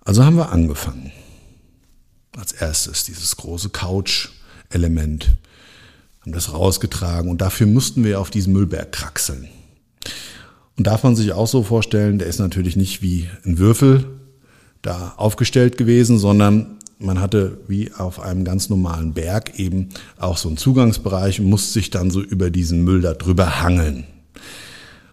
Also 0.00 0.24
haben 0.24 0.36
wir 0.36 0.50
angefangen. 0.50 1.12
Als 2.36 2.52
erstes 2.52 3.04
dieses 3.04 3.36
große 3.36 3.70
Couch-Element. 3.70 5.36
Haben 6.20 6.32
das 6.32 6.52
rausgetragen 6.52 7.30
und 7.30 7.40
dafür 7.40 7.66
mussten 7.66 8.04
wir 8.04 8.20
auf 8.20 8.30
diesen 8.30 8.52
Müllberg 8.52 8.92
kraxeln. 8.92 9.48
Und 10.76 10.86
darf 10.86 11.02
man 11.02 11.16
sich 11.16 11.32
auch 11.32 11.48
so 11.48 11.62
vorstellen, 11.62 12.18
der 12.18 12.28
ist 12.28 12.38
natürlich 12.38 12.76
nicht 12.76 13.02
wie 13.02 13.28
ein 13.44 13.58
Würfel 13.58 14.17
da 14.82 15.14
aufgestellt 15.16 15.76
gewesen, 15.76 16.18
sondern 16.18 16.78
man 16.98 17.20
hatte 17.20 17.58
wie 17.68 17.92
auf 17.92 18.20
einem 18.20 18.44
ganz 18.44 18.68
normalen 18.68 19.12
Berg 19.14 19.58
eben 19.58 19.90
auch 20.18 20.36
so 20.36 20.48
einen 20.48 20.56
Zugangsbereich 20.56 21.40
und 21.40 21.46
musste 21.46 21.72
sich 21.72 21.90
dann 21.90 22.10
so 22.10 22.20
über 22.20 22.50
diesen 22.50 22.84
Müll 22.84 23.00
da 23.00 23.14
drüber 23.14 23.62
hangeln. 23.62 24.04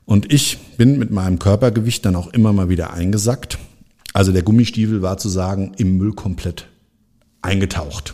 Und 0.05 0.31
ich 0.31 0.57
bin 0.77 0.97
mit 0.97 1.11
meinem 1.11 1.39
Körpergewicht 1.39 2.05
dann 2.05 2.15
auch 2.15 2.27
immer 2.33 2.53
mal 2.53 2.69
wieder 2.69 2.93
eingesackt. 2.93 3.57
Also 4.13 4.31
der 4.31 4.43
Gummistiefel 4.43 5.01
war 5.01 5.17
zu 5.17 5.29
sagen 5.29 5.73
im 5.77 5.97
Müll 5.97 6.13
komplett 6.13 6.67
eingetaucht. 7.41 8.13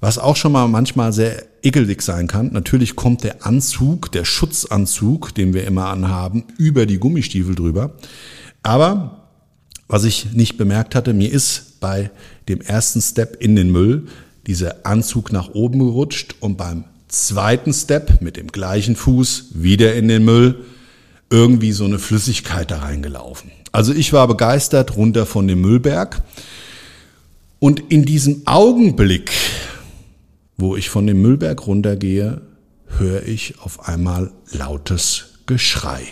Was 0.00 0.18
auch 0.18 0.36
schon 0.36 0.52
mal 0.52 0.68
manchmal 0.68 1.12
sehr 1.12 1.44
ekelig 1.62 2.02
sein 2.02 2.26
kann. 2.26 2.52
Natürlich 2.52 2.96
kommt 2.96 3.24
der 3.24 3.46
Anzug, 3.46 4.10
der 4.12 4.24
Schutzanzug, 4.24 5.34
den 5.34 5.54
wir 5.54 5.64
immer 5.64 5.86
anhaben, 5.86 6.44
über 6.58 6.86
die 6.86 6.98
Gummistiefel 6.98 7.54
drüber. 7.54 7.94
Aber 8.62 9.21
was 9.92 10.04
ich 10.04 10.32
nicht 10.32 10.56
bemerkt 10.56 10.94
hatte, 10.94 11.12
mir 11.12 11.30
ist 11.30 11.78
bei 11.78 12.10
dem 12.48 12.62
ersten 12.62 13.02
Step 13.02 13.36
in 13.42 13.56
den 13.56 13.70
Müll 13.70 14.06
dieser 14.46 14.86
Anzug 14.86 15.32
nach 15.32 15.50
oben 15.50 15.80
gerutscht 15.80 16.34
und 16.40 16.56
beim 16.56 16.84
zweiten 17.08 17.74
Step 17.74 18.22
mit 18.22 18.38
dem 18.38 18.46
gleichen 18.46 18.96
Fuß 18.96 19.50
wieder 19.52 19.94
in 19.94 20.08
den 20.08 20.24
Müll 20.24 20.64
irgendwie 21.28 21.72
so 21.72 21.84
eine 21.84 21.98
Flüssigkeit 21.98 22.70
da 22.70 22.78
reingelaufen. 22.78 23.50
Also 23.70 23.92
ich 23.92 24.14
war 24.14 24.26
begeistert 24.28 24.96
runter 24.96 25.26
von 25.26 25.46
dem 25.46 25.60
Müllberg. 25.60 26.22
Und 27.58 27.92
in 27.92 28.06
diesem 28.06 28.46
Augenblick, 28.46 29.30
wo 30.56 30.74
ich 30.74 30.88
von 30.88 31.06
dem 31.06 31.20
Müllberg 31.20 31.66
runtergehe, 31.66 32.40
höre 32.98 33.28
ich 33.28 33.60
auf 33.60 33.86
einmal 33.86 34.30
lautes 34.52 35.34
Geschrei. 35.44 36.02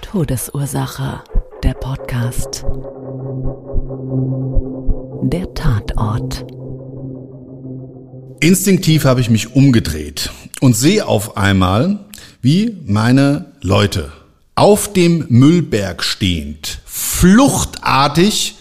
Todesursache, 0.00 1.20
der 1.62 1.74
Podcast. 1.74 2.64
Der 5.22 5.54
Tatort. 5.54 6.44
Instinktiv 8.40 9.04
habe 9.04 9.20
ich 9.20 9.30
mich 9.30 9.54
umgedreht 9.54 10.30
und 10.60 10.76
sehe 10.76 11.06
auf 11.06 11.36
einmal, 11.36 12.00
wie 12.42 12.76
meine 12.84 13.52
Leute 13.62 14.12
auf 14.54 14.92
dem 14.92 15.24
Müllberg 15.28 16.02
stehend, 16.02 16.80
fluchtartig 16.84 18.56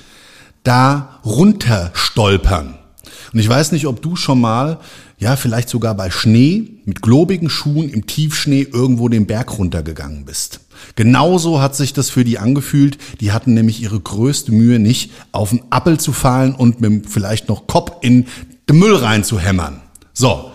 da 0.63 1.19
runterstolpern. 1.25 2.77
Und 3.33 3.39
ich 3.39 3.49
weiß 3.49 3.71
nicht, 3.73 3.87
ob 3.87 4.01
du 4.01 4.15
schon 4.15 4.39
mal, 4.39 4.79
ja, 5.17 5.35
vielleicht 5.35 5.69
sogar 5.69 5.95
bei 5.95 6.09
Schnee 6.09 6.79
mit 6.85 7.01
globigen 7.01 7.49
Schuhen 7.49 7.89
im 7.89 8.07
Tiefschnee 8.07 8.67
irgendwo 8.71 9.09
den 9.09 9.27
Berg 9.27 9.57
runtergegangen 9.57 10.25
bist. 10.25 10.61
Genauso 10.95 11.61
hat 11.61 11.75
sich 11.75 11.93
das 11.93 12.09
für 12.09 12.23
die 12.23 12.39
angefühlt. 12.39 12.97
Die 13.19 13.31
hatten 13.31 13.53
nämlich 13.53 13.81
ihre 13.81 13.99
größte 13.99 14.51
Mühe 14.51 14.79
nicht, 14.79 15.11
auf 15.31 15.49
den 15.49 15.63
Appel 15.69 15.99
zu 15.99 16.13
fallen 16.13 16.55
und 16.55 16.81
mit 16.81 17.09
vielleicht 17.09 17.49
noch 17.49 17.67
Kopf 17.67 17.91
in 18.01 18.27
den 18.69 18.77
Müll 18.77 18.95
reinzuhämmern. 18.95 19.81
So. 20.13 20.51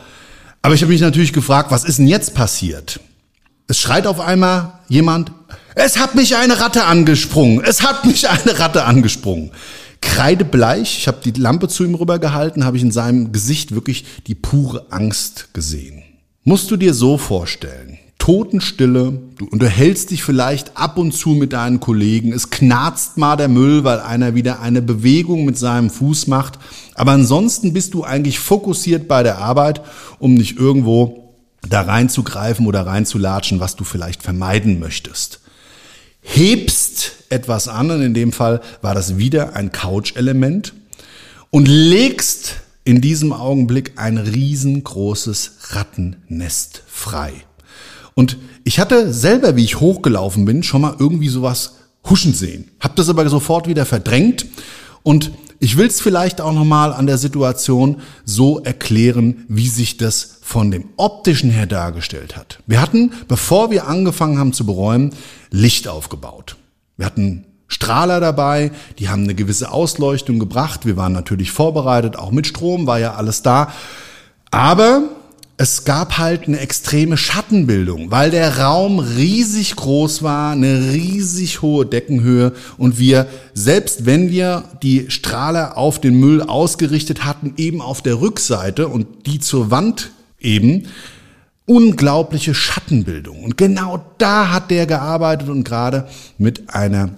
Aber 0.62 0.74
ich 0.74 0.82
habe 0.82 0.92
mich 0.92 1.00
natürlich 1.00 1.32
gefragt, 1.32 1.70
was 1.70 1.84
ist 1.84 1.98
denn 1.98 2.06
jetzt 2.06 2.34
passiert? 2.34 3.00
Es 3.66 3.78
schreit 3.78 4.06
auf 4.06 4.20
einmal 4.20 4.80
jemand, 4.88 5.32
es 5.74 5.98
hat 5.98 6.14
mich 6.14 6.36
eine 6.36 6.60
Ratte 6.60 6.84
angesprungen, 6.84 7.64
es 7.64 7.82
hat 7.82 8.04
mich 8.04 8.28
eine 8.28 8.58
Ratte 8.58 8.84
angesprungen. 8.84 9.52
Kreidebleich, 10.00 10.98
ich 10.98 11.08
habe 11.08 11.18
die 11.24 11.38
Lampe 11.38 11.68
zu 11.68 11.84
ihm 11.84 11.94
rübergehalten, 11.94 12.64
habe 12.64 12.76
ich 12.76 12.82
in 12.82 12.90
seinem 12.90 13.32
Gesicht 13.32 13.74
wirklich 13.74 14.04
die 14.26 14.34
pure 14.34 14.86
Angst 14.90 15.54
gesehen. 15.54 16.02
Musst 16.42 16.70
du 16.70 16.76
dir 16.76 16.94
so 16.94 17.16
vorstellen, 17.16 17.98
Totenstille, 18.30 19.18
du 19.38 19.46
unterhältst 19.46 20.12
dich 20.12 20.22
vielleicht 20.22 20.76
ab 20.76 20.98
und 20.98 21.10
zu 21.10 21.30
mit 21.30 21.52
deinen 21.52 21.80
Kollegen, 21.80 22.32
es 22.32 22.48
knarzt 22.48 23.16
mal 23.16 23.34
der 23.34 23.48
Müll, 23.48 23.82
weil 23.82 23.98
einer 23.98 24.36
wieder 24.36 24.60
eine 24.60 24.82
Bewegung 24.82 25.44
mit 25.44 25.58
seinem 25.58 25.90
Fuß 25.90 26.28
macht, 26.28 26.60
aber 26.94 27.10
ansonsten 27.10 27.72
bist 27.72 27.92
du 27.92 28.04
eigentlich 28.04 28.38
fokussiert 28.38 29.08
bei 29.08 29.24
der 29.24 29.38
Arbeit, 29.38 29.80
um 30.20 30.34
nicht 30.34 30.56
irgendwo 30.56 31.34
da 31.68 31.80
reinzugreifen 31.80 32.68
oder 32.68 32.86
reinzulatschen, 32.86 33.58
was 33.58 33.74
du 33.74 33.82
vielleicht 33.82 34.22
vermeiden 34.22 34.78
möchtest. 34.78 35.40
Hebst 36.20 37.24
etwas 37.30 37.66
an, 37.66 37.90
und 37.90 38.00
in 38.00 38.14
dem 38.14 38.30
Fall 38.30 38.60
war 38.80 38.94
das 38.94 39.18
wieder 39.18 39.56
ein 39.56 39.72
Couch-Element, 39.72 40.72
und 41.50 41.66
legst 41.66 42.60
in 42.84 43.00
diesem 43.00 43.32
Augenblick 43.32 43.94
ein 43.96 44.18
riesengroßes 44.18 45.72
Rattennest 45.72 46.84
frei. 46.86 47.32
Und 48.14 48.36
ich 48.64 48.78
hatte 48.78 49.12
selber, 49.12 49.56
wie 49.56 49.64
ich 49.64 49.80
hochgelaufen 49.80 50.44
bin, 50.44 50.62
schon 50.62 50.82
mal 50.82 50.96
irgendwie 50.98 51.28
sowas 51.28 51.76
huschen 52.08 52.34
sehen. 52.34 52.70
Hab 52.80 52.96
das 52.96 53.08
aber 53.08 53.28
sofort 53.28 53.68
wieder 53.68 53.86
verdrängt 53.86 54.46
und 55.02 55.32
ich 55.62 55.76
will 55.76 55.86
es 55.86 56.00
vielleicht 56.00 56.40
auch 56.40 56.52
nochmal 56.52 56.92
an 56.94 57.06
der 57.06 57.18
Situation 57.18 58.00
so 58.24 58.60
erklären, 58.60 59.44
wie 59.48 59.68
sich 59.68 59.98
das 59.98 60.38
von 60.40 60.70
dem 60.70 60.84
optischen 60.96 61.50
her 61.50 61.66
dargestellt 61.66 62.36
hat. 62.36 62.60
Wir 62.66 62.80
hatten, 62.80 63.12
bevor 63.28 63.70
wir 63.70 63.86
angefangen 63.86 64.38
haben 64.38 64.54
zu 64.54 64.64
beräumen, 64.64 65.14
Licht 65.50 65.86
aufgebaut. 65.86 66.56
Wir 66.96 67.04
hatten 67.04 67.44
Strahler 67.68 68.20
dabei, 68.20 68.72
die 68.98 69.10
haben 69.10 69.24
eine 69.24 69.34
gewisse 69.34 69.70
Ausleuchtung 69.70 70.38
gebracht. 70.38 70.86
Wir 70.86 70.96
waren 70.96 71.12
natürlich 71.12 71.52
vorbereitet, 71.52 72.16
auch 72.16 72.30
mit 72.30 72.46
Strom 72.46 72.86
war 72.86 72.98
ja 72.98 73.14
alles 73.14 73.42
da. 73.42 73.72
Aber 74.50 75.02
es 75.60 75.84
gab 75.84 76.16
halt 76.16 76.48
eine 76.48 76.58
extreme 76.58 77.18
Schattenbildung, 77.18 78.10
weil 78.10 78.30
der 78.30 78.60
Raum 78.60 78.98
riesig 78.98 79.76
groß 79.76 80.22
war, 80.22 80.52
eine 80.52 80.92
riesig 80.94 81.60
hohe 81.60 81.84
Deckenhöhe 81.84 82.54
und 82.78 82.98
wir, 82.98 83.26
selbst 83.52 84.06
wenn 84.06 84.30
wir 84.30 84.64
die 84.82 85.10
Strahler 85.10 85.76
auf 85.76 86.00
den 86.00 86.18
Müll 86.18 86.40
ausgerichtet 86.40 87.26
hatten, 87.26 87.52
eben 87.58 87.82
auf 87.82 88.00
der 88.00 88.22
Rückseite 88.22 88.88
und 88.88 89.26
die 89.26 89.38
zur 89.38 89.70
Wand 89.70 90.12
eben, 90.38 90.84
unglaubliche 91.66 92.54
Schattenbildung. 92.54 93.44
Und 93.44 93.58
genau 93.58 94.02
da 94.16 94.50
hat 94.50 94.70
der 94.70 94.86
gearbeitet 94.86 95.50
und 95.50 95.64
gerade 95.64 96.08
mit 96.38 96.70
einer 96.74 97.10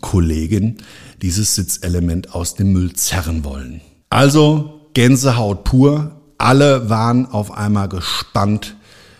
Kollegin 0.00 0.78
dieses 1.20 1.54
Sitzelement 1.54 2.34
aus 2.34 2.54
dem 2.54 2.72
Müll 2.72 2.94
zerren 2.94 3.44
wollen. 3.44 3.82
Also 4.08 4.88
Gänsehaut 4.94 5.64
pur, 5.64 6.17
alle 6.38 6.88
waren 6.88 7.26
auf 7.26 7.50
einmal 7.50 7.88
gespannt 7.88 8.76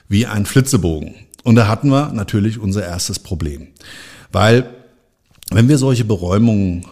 wie 0.09 0.27
ein 0.27 0.47
Flitzebogen. 0.47 1.15
Und 1.45 1.57
da 1.57 1.69
hatten 1.69 1.91
wir 1.91 2.13
natürlich 2.13 2.59
unser 2.59 2.85
erstes 2.85 3.19
Problem. 3.19 3.69
Weil 4.33 4.71
wenn 5.51 5.69
wir 5.69 5.79
solche 5.79 6.05
Beräumungen 6.05 6.87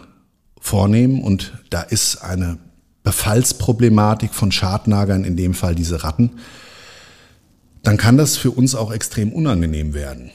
vornehmen 0.59 1.23
und 1.23 1.53
da 1.69 1.81
ist 1.81 2.17
eine 2.17 2.57
Befallsproblematik 3.03 4.33
von 4.33 4.51
Schadnagern, 4.51 5.23
in 5.23 5.37
dem 5.37 5.53
Fall 5.53 5.75
diese 5.75 6.03
Ratten, 6.03 6.31
dann 7.83 7.97
kann 7.97 8.17
das 8.17 8.35
für 8.35 8.51
uns 8.51 8.75
auch 8.75 8.91
extrem 8.91 9.31
unangenehm 9.31 9.93
werden. 9.93 10.31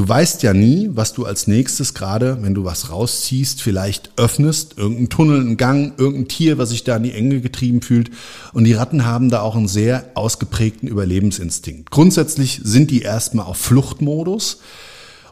Du 0.00 0.08
weißt 0.08 0.42
ja 0.44 0.54
nie, 0.54 0.88
was 0.94 1.12
du 1.12 1.26
als 1.26 1.46
nächstes 1.46 1.92
gerade, 1.92 2.38
wenn 2.40 2.54
du 2.54 2.64
was 2.64 2.88
rausziehst, 2.88 3.60
vielleicht 3.60 4.12
öffnest, 4.16 4.78
irgendein 4.78 5.10
Tunnel, 5.10 5.42
ein 5.42 5.58
Gang, 5.58 5.92
irgendein 5.98 6.26
Tier, 6.26 6.56
was 6.56 6.70
sich 6.70 6.84
da 6.84 6.96
in 6.96 7.02
die 7.02 7.12
Enge 7.12 7.42
getrieben 7.42 7.82
fühlt. 7.82 8.10
Und 8.54 8.64
die 8.64 8.72
Ratten 8.72 9.04
haben 9.04 9.28
da 9.28 9.42
auch 9.42 9.56
einen 9.56 9.68
sehr 9.68 10.06
ausgeprägten 10.14 10.88
Überlebensinstinkt. 10.88 11.90
Grundsätzlich 11.90 12.62
sind 12.64 12.90
die 12.90 13.02
erstmal 13.02 13.44
auf 13.44 13.58
Fluchtmodus 13.58 14.62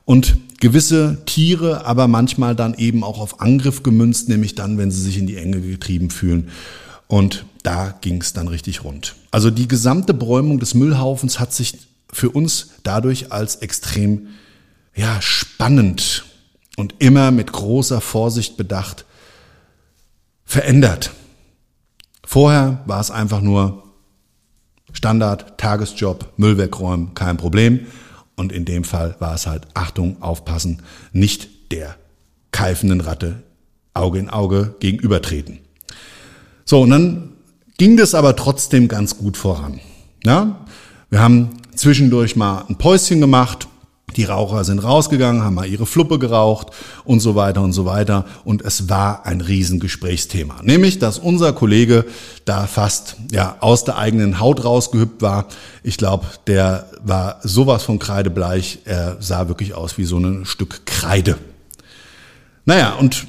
und 0.05 0.37
gewisse 0.61 1.17
Tiere 1.25 1.87
aber 1.87 2.07
manchmal 2.07 2.55
dann 2.55 2.75
eben 2.75 3.05
auch 3.05 3.21
auf 3.21 3.41
Angriff 3.41 3.83
gemünzt, 3.83 4.29
nämlich 4.29 4.55
dann, 4.55 4.77
wenn 4.77 4.91
sie 4.91 5.01
sich 5.01 5.17
in 5.17 5.27
die 5.27 5.39
Enge 5.39 5.63
getrieben 5.63 6.11
fühlen. 6.11 6.51
Und 7.07 7.47
da 7.63 7.95
ging 8.03 8.21
es 8.21 8.35
dann 8.35 8.49
richtig 8.49 8.85
rund. 8.85 9.15
Also 9.31 9.51
die 9.51 9.67
gesamte 9.67 10.13
Bräumung 10.13 10.61
des 10.61 10.75
Müllhaufens 10.75 11.41
hat 11.41 11.55
sich 11.55 11.79
für 12.13 12.29
uns 12.29 12.73
dadurch 12.83 13.33
als 13.33 13.57
extrem 13.57 14.29
ja, 14.99 15.23
spannend 15.23 16.25
und 16.77 16.97
immer 16.99 17.31
mit 17.31 17.53
großer 17.53 18.01
Vorsicht 18.01 18.57
bedacht 18.57 19.05
verändert. 20.45 21.13
Vorher 22.27 22.83
war 22.85 23.01
es 23.01 23.13
einfach 23.13 23.41
nur 23.41 23.85
Standard, 24.93 25.57
Tagesjob, 25.57 26.33
Müll 26.37 26.59
wegräumen, 26.59 27.15
kein 27.15 27.37
Problem. 27.37 27.87
Und 28.35 28.51
in 28.51 28.65
dem 28.65 28.83
Fall 28.83 29.15
war 29.21 29.35
es 29.35 29.47
halt, 29.47 29.69
Achtung, 29.75 30.21
aufpassen, 30.21 30.83
nicht 31.13 31.71
der 31.71 31.95
keifenden 32.51 33.01
Ratte 33.01 33.45
Auge 33.95 34.19
in 34.19 34.31
Auge 34.31 34.75
gegenübertreten. 34.81 35.61
So, 36.65 36.83
und 36.83 36.91
dann 36.91 37.33
ging 37.77 37.97
das 37.97 38.17
aber 38.17 38.35
trotzdem 38.35 38.89
ganz 38.89 39.17
gut 39.17 39.37
voran. 39.37 39.81
Ja, 40.25 40.67
wir 41.09 41.21
haben 41.21 41.51
zwischendurch 41.75 42.35
mal 42.35 42.65
ein 42.69 42.79
Päuschen 42.79 43.21
gemacht, 43.21 43.69
die 44.17 44.25
Raucher 44.25 44.65
sind 44.65 44.81
rausgegangen, 44.81 45.43
haben 45.43 45.55
mal 45.55 45.67
ihre 45.67 45.87
Fluppe 45.87 46.19
geraucht 46.19 46.69
und 47.05 47.21
so 47.21 47.35
weiter 47.35 47.63
und 47.63 47.73
so 47.73 47.85
weiter. 47.85 48.25
Und 48.45 48.63
es 48.63 48.89
war 48.89 49.27
ein 49.27 49.41
Riesengesprächsthema. 49.41 50.61
Nämlich, 50.63 50.99
dass 50.99 51.19
unser 51.19 51.53
Kollege 51.53 52.05
da 52.45 52.67
fast 52.67 53.17
ja, 53.31 53.57
aus 53.61 53.85
der 53.85 53.99
eigenen 53.99 54.41
Haut 54.41 54.65
rausgehüpft 54.65 55.21
war. 55.21 55.47
Ich 55.83 55.97
glaube, 55.97 56.27
der 56.47 56.89
war 57.03 57.41
sowas 57.43 57.83
von 57.83 57.99
kreidebleich. 57.99 58.79
Er 58.85 59.17
sah 59.21 59.49
wirklich 59.49 59.75
aus 59.75 59.99
wie 59.99 60.05
so 60.05 60.19
ein 60.19 60.45
Stück 60.47 60.87
Kreide. 60.87 61.37
Naja, 62.65 62.95
und 62.95 63.27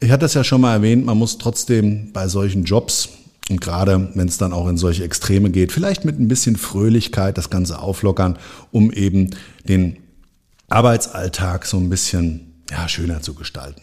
ich 0.00 0.10
hatte 0.10 0.20
das 0.20 0.34
ja 0.34 0.44
schon 0.44 0.60
mal 0.60 0.74
erwähnt, 0.74 1.04
man 1.04 1.18
muss 1.18 1.38
trotzdem 1.38 2.12
bei 2.12 2.28
solchen 2.28 2.64
Jobs 2.64 3.08
und 3.48 3.60
gerade 3.60 4.10
wenn 4.14 4.28
es 4.28 4.38
dann 4.38 4.52
auch 4.52 4.68
in 4.68 4.76
solche 4.76 5.04
Extreme 5.04 5.50
geht, 5.50 5.72
vielleicht 5.72 6.04
mit 6.04 6.18
ein 6.18 6.28
bisschen 6.28 6.56
Fröhlichkeit 6.56 7.38
das 7.38 7.50
Ganze 7.50 7.80
auflockern, 7.80 8.38
um 8.70 8.92
eben 8.92 9.30
den 9.68 9.96
Arbeitsalltag 10.68 11.64
so 11.64 11.78
ein 11.78 11.88
bisschen 11.88 12.62
ja, 12.70 12.88
schöner 12.88 13.22
zu 13.22 13.34
gestalten. 13.34 13.82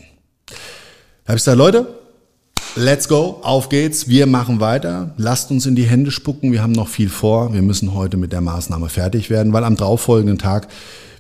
Hab 1.26 1.36
ich 1.36 1.42
gesagt, 1.42 1.58
Leute, 1.58 1.88
let's 2.76 3.08
go, 3.08 3.40
auf 3.42 3.70
geht's, 3.70 4.08
wir 4.08 4.28
machen 4.28 4.60
weiter, 4.60 5.16
lasst 5.18 5.50
uns 5.50 5.66
in 5.66 5.76
die 5.76 5.86
Hände 5.86 6.12
spucken, 6.12 6.52
wir 6.52 6.62
haben 6.62 6.74
noch 6.74 6.88
viel 6.88 7.10
vor, 7.10 7.54
wir 7.54 7.64
müssen 7.64 7.96
heute 7.96 8.18
mit 8.18 8.32
der 8.32 8.42
Maßnahme 8.42 8.90
fertig 8.90 9.32
werden, 9.32 9.52
weil 9.52 9.64
am 9.64 9.78
darauffolgenden 9.78 10.38
Tag, 10.38 10.68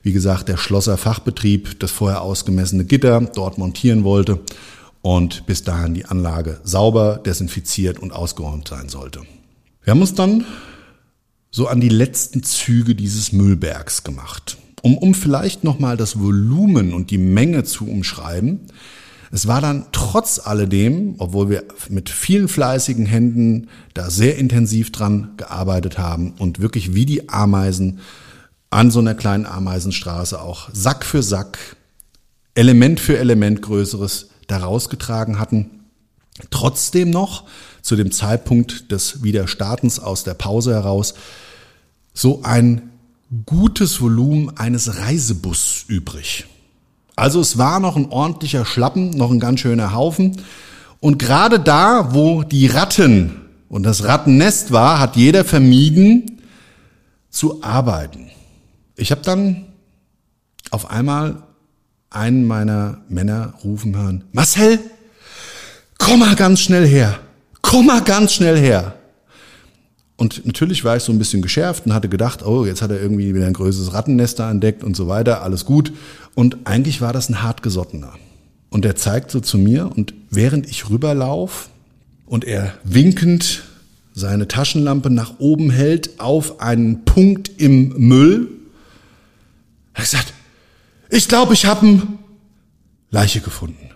wie 0.03 0.13
gesagt, 0.13 0.49
der 0.49 0.57
Schlosser 0.57 0.97
Fachbetrieb 0.97 1.79
das 1.79 1.89
vorher 1.89 2.21
ausgemessene 2.21 2.85
Gitter 2.85 3.19
dort 3.21 3.57
montieren 3.57 4.03
wollte 4.03 4.41
und 5.01 5.47
bis 5.47 5.63
dahin 5.63 5.95
die 5.95 6.05
Anlage 6.05 6.59
sauber, 6.63 7.17
desinfiziert 7.25 7.97
und 7.97 8.11
ausgeräumt 8.11 8.67
sein 8.67 8.87
sollte. 8.87 9.21
Wir 9.81 9.91
haben 9.91 10.01
uns 10.01 10.13
dann 10.13 10.45
so 11.49 11.67
an 11.67 11.81
die 11.81 11.89
letzten 11.89 12.43
Züge 12.43 12.93
dieses 12.93 13.31
Müllbergs 13.31 14.03
gemacht 14.03 14.57
um, 14.85 14.99
um 14.99 15.15
vielleicht 15.15 15.63
nochmal 15.63 15.97
das 15.97 16.19
Volumen 16.19 16.93
und 16.93 17.09
die 17.09 17.17
Menge 17.17 17.63
zu 17.63 17.87
umschreiben. 17.87 18.59
Es 19.31 19.47
war 19.47 19.59
dann 19.59 19.87
trotz 19.91 20.37
alledem, 20.37 21.15
obwohl 21.17 21.49
wir 21.49 21.63
mit 21.89 22.11
vielen 22.11 22.47
fleißigen 22.47 23.07
Händen 23.07 23.67
da 23.95 24.11
sehr 24.11 24.37
intensiv 24.37 24.91
dran 24.91 25.31
gearbeitet 25.37 25.97
haben 25.97 26.35
und 26.37 26.59
wirklich 26.59 26.93
wie 26.93 27.07
die 27.07 27.29
Ameisen 27.29 27.97
an 28.69 28.91
so 28.91 28.99
einer 28.99 29.15
kleinen 29.15 29.47
Ameisenstraße 29.47 30.39
auch 30.39 30.69
Sack 30.71 31.03
für 31.03 31.23
Sack, 31.23 31.57
Element 32.53 32.99
für 32.99 33.17
Element 33.17 33.63
Größeres 33.63 34.29
daraus 34.45 34.89
getragen 34.89 35.39
hatten, 35.39 35.79
trotzdem 36.51 37.09
noch 37.09 37.45
zu 37.81 37.95
dem 37.95 38.11
Zeitpunkt 38.11 38.91
des 38.91 39.23
Wiederstartens 39.23 39.99
aus 39.99 40.23
der 40.23 40.35
Pause 40.35 40.75
heraus 40.75 41.15
so 42.13 42.43
ein 42.43 42.91
gutes 43.45 44.01
Volumen 44.01 44.55
eines 44.57 44.99
Reisebus 44.99 45.85
übrig. 45.87 46.45
Also 47.15 47.39
es 47.39 47.57
war 47.57 47.79
noch 47.79 47.95
ein 47.95 48.11
ordentlicher 48.11 48.65
Schlappen, 48.65 49.11
noch 49.11 49.31
ein 49.31 49.39
ganz 49.39 49.61
schöner 49.61 49.93
Haufen. 49.93 50.41
Und 50.99 51.17
gerade 51.17 51.59
da, 51.59 52.13
wo 52.13 52.43
die 52.43 52.67
Ratten 52.67 53.41
und 53.69 53.83
das 53.83 54.03
Rattennest 54.03 54.71
war, 54.71 54.99
hat 54.99 55.15
jeder 55.15 55.45
vermieden 55.45 56.41
zu 57.29 57.63
arbeiten. 57.63 58.29
Ich 58.95 59.11
habe 59.11 59.21
dann 59.21 59.65
auf 60.71 60.89
einmal 60.89 61.43
einen 62.09 62.45
meiner 62.45 62.99
Männer 63.09 63.53
rufen 63.63 63.95
hören, 63.95 64.23
Marcel, 64.31 64.79
komm 65.97 66.19
mal 66.19 66.35
ganz 66.35 66.61
schnell 66.61 66.87
her, 66.87 67.19
komm 67.61 67.87
mal 67.87 68.01
ganz 68.01 68.33
schnell 68.33 68.57
her. 68.57 68.95
Und 70.17 70.45
natürlich 70.45 70.83
war 70.85 70.95
ich 70.95 71.03
so 71.03 71.11
ein 71.11 71.19
bisschen 71.19 71.41
geschärft 71.41 71.85
und 71.85 71.93
hatte 71.93 72.07
gedacht, 72.07 72.45
oh, 72.45 72.65
jetzt 72.65 72.81
hat 72.81 72.91
er 72.91 73.01
irgendwie 73.01 73.35
wieder 73.35 73.47
ein 73.47 73.53
größeres 73.53 73.93
Rattennest 73.93 74.39
da 74.39 74.49
entdeckt 74.49 74.83
und 74.83 74.95
so 74.95 75.07
weiter, 75.07 75.41
alles 75.41 75.65
gut. 75.65 75.91
Und 76.35 76.57
eigentlich 76.65 77.01
war 77.01 77.11
das 77.11 77.29
ein 77.29 77.41
hartgesottener. 77.43 78.13
Und 78.69 78.85
er 78.85 78.95
zeigt 78.95 79.31
so 79.31 79.39
zu 79.39 79.57
mir 79.57 79.91
und 79.95 80.13
während 80.29 80.69
ich 80.69 80.89
rüberlauf 80.89 81.69
und 82.25 82.45
er 82.45 82.73
winkend 82.83 83.63
seine 84.13 84.47
Taschenlampe 84.47 85.09
nach 85.09 85.39
oben 85.39 85.69
hält 85.69 86.19
auf 86.19 86.61
einen 86.61 87.03
Punkt 87.03 87.51
im 87.57 87.89
Müll, 87.97 88.49
Er 89.93 89.99
hat 89.99 90.11
gesagt, 90.11 90.33
ich 91.09 91.27
glaube, 91.27 91.53
ich 91.53 91.65
habe 91.65 91.85
eine 91.85 92.07
Leiche 93.11 93.41
gefunden. 93.41 93.91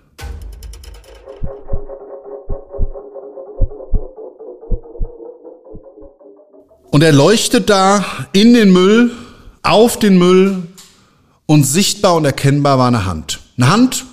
Und 6.91 7.03
er 7.03 7.11
leuchtet 7.11 7.69
da 7.69 8.03
in 8.33 8.53
den 8.53 8.71
Müll, 8.71 9.11
auf 9.61 9.99
den 9.99 10.17
Müll 10.17 10.63
und 11.45 11.63
sichtbar 11.63 12.15
und 12.15 12.25
erkennbar 12.25 12.77
war 12.79 12.87
eine 12.87 13.05
Hand. 13.05 13.39
Eine 13.57 13.69
Hand 13.69 14.05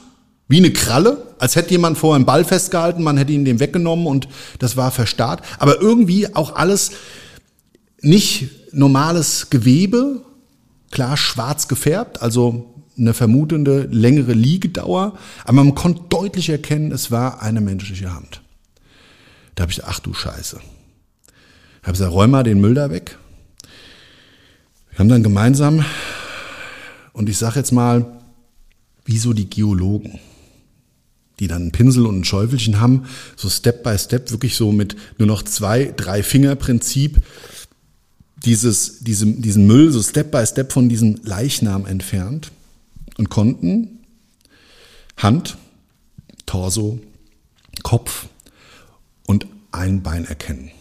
wie 0.49 0.59
eine 0.59 0.73
Kralle, 0.73 1.35
als 1.39 1.57
hätte 1.57 1.71
jemand 1.71 1.99
vor 1.99 2.15
einem 2.15 2.25
Ball 2.25 2.45
festgehalten, 2.45 3.03
man 3.03 3.17
hätte 3.17 3.33
ihn 3.33 3.45
dem 3.45 3.61
weggenommen 3.61 4.07
und 4.07 4.29
das 4.59 4.77
war 4.77 4.91
verstarrt. 4.91 5.43
Aber 5.59 5.81
irgendwie 5.81 6.35
auch 6.35 6.55
alles 6.55 6.93
nicht 8.01 8.49
normales 8.73 9.51
Gewebe, 9.51 10.23
klar 10.91 11.17
schwarz 11.17 11.69
gefärbt, 11.69 12.23
also 12.23 12.75
eine 12.99 13.13
vermutende 13.13 13.89
längere 13.91 14.33
Liegedauer, 14.33 15.19
aber 15.45 15.65
man 15.65 15.75
konnte 15.75 16.03
deutlich 16.09 16.49
erkennen, 16.49 16.93
es 16.93 17.11
war 17.11 17.43
eine 17.43 17.61
menschliche 17.61 18.15
Hand. 18.15 18.41
Da 19.55 19.63
habe 19.63 19.73
ich 19.73 19.77
gedacht, 19.77 19.93
ach 19.95 20.01
du 20.01 20.15
Scheiße. 20.15 20.61
Habe 21.87 21.93
gesagt, 21.93 22.13
räum 22.13 22.33
mal 22.33 22.43
den 22.43 22.61
Müll 22.61 22.75
da 22.75 22.91
weg. 22.91 23.17
Wir 24.91 24.99
haben 24.99 25.09
dann 25.09 25.23
gemeinsam, 25.23 25.85
und 27.13 27.29
ich 27.29 27.39
sage 27.39 27.61
jetzt 27.61 27.71
mal, 27.71 28.21
wie 29.05 29.19
so 29.19 29.33
die 29.33 29.49
Geologen, 29.49 30.19
die 31.39 31.47
dann 31.47 31.63
einen 31.63 31.73
Pinsel 31.73 32.07
und 32.07 32.19
ein 32.19 32.25
Schäufelchen 32.25 32.81
haben, 32.81 33.05
so 33.37 33.49
Step 33.49 33.85
by 33.85 33.97
Step, 33.99 34.33
wirklich 34.33 34.57
so 34.57 34.73
mit 34.73 34.97
nur 35.19 35.29
noch 35.29 35.45
zwei, 35.45 35.93
drei 35.97 36.25
Finger 36.25 36.57
Prinzip, 36.57 37.23
dieses, 38.45 38.99
diesem, 39.01 39.41
diesen 39.41 39.69
Müll 39.69 39.93
so 39.93 40.03
Step 40.03 40.33
by 40.33 40.45
Step 40.45 40.73
von 40.73 40.89
diesem 40.89 41.21
Leichnam 41.23 41.87
entfernt 41.87 42.51
und 43.17 43.31
konnten 43.31 44.01
Hand, 45.17 45.57
Torso, 46.47 46.99
Kopf 47.85 48.27
und 49.27 49.47
ein 49.71 50.03
Bein 50.03 50.25
erkennen. 50.25 50.73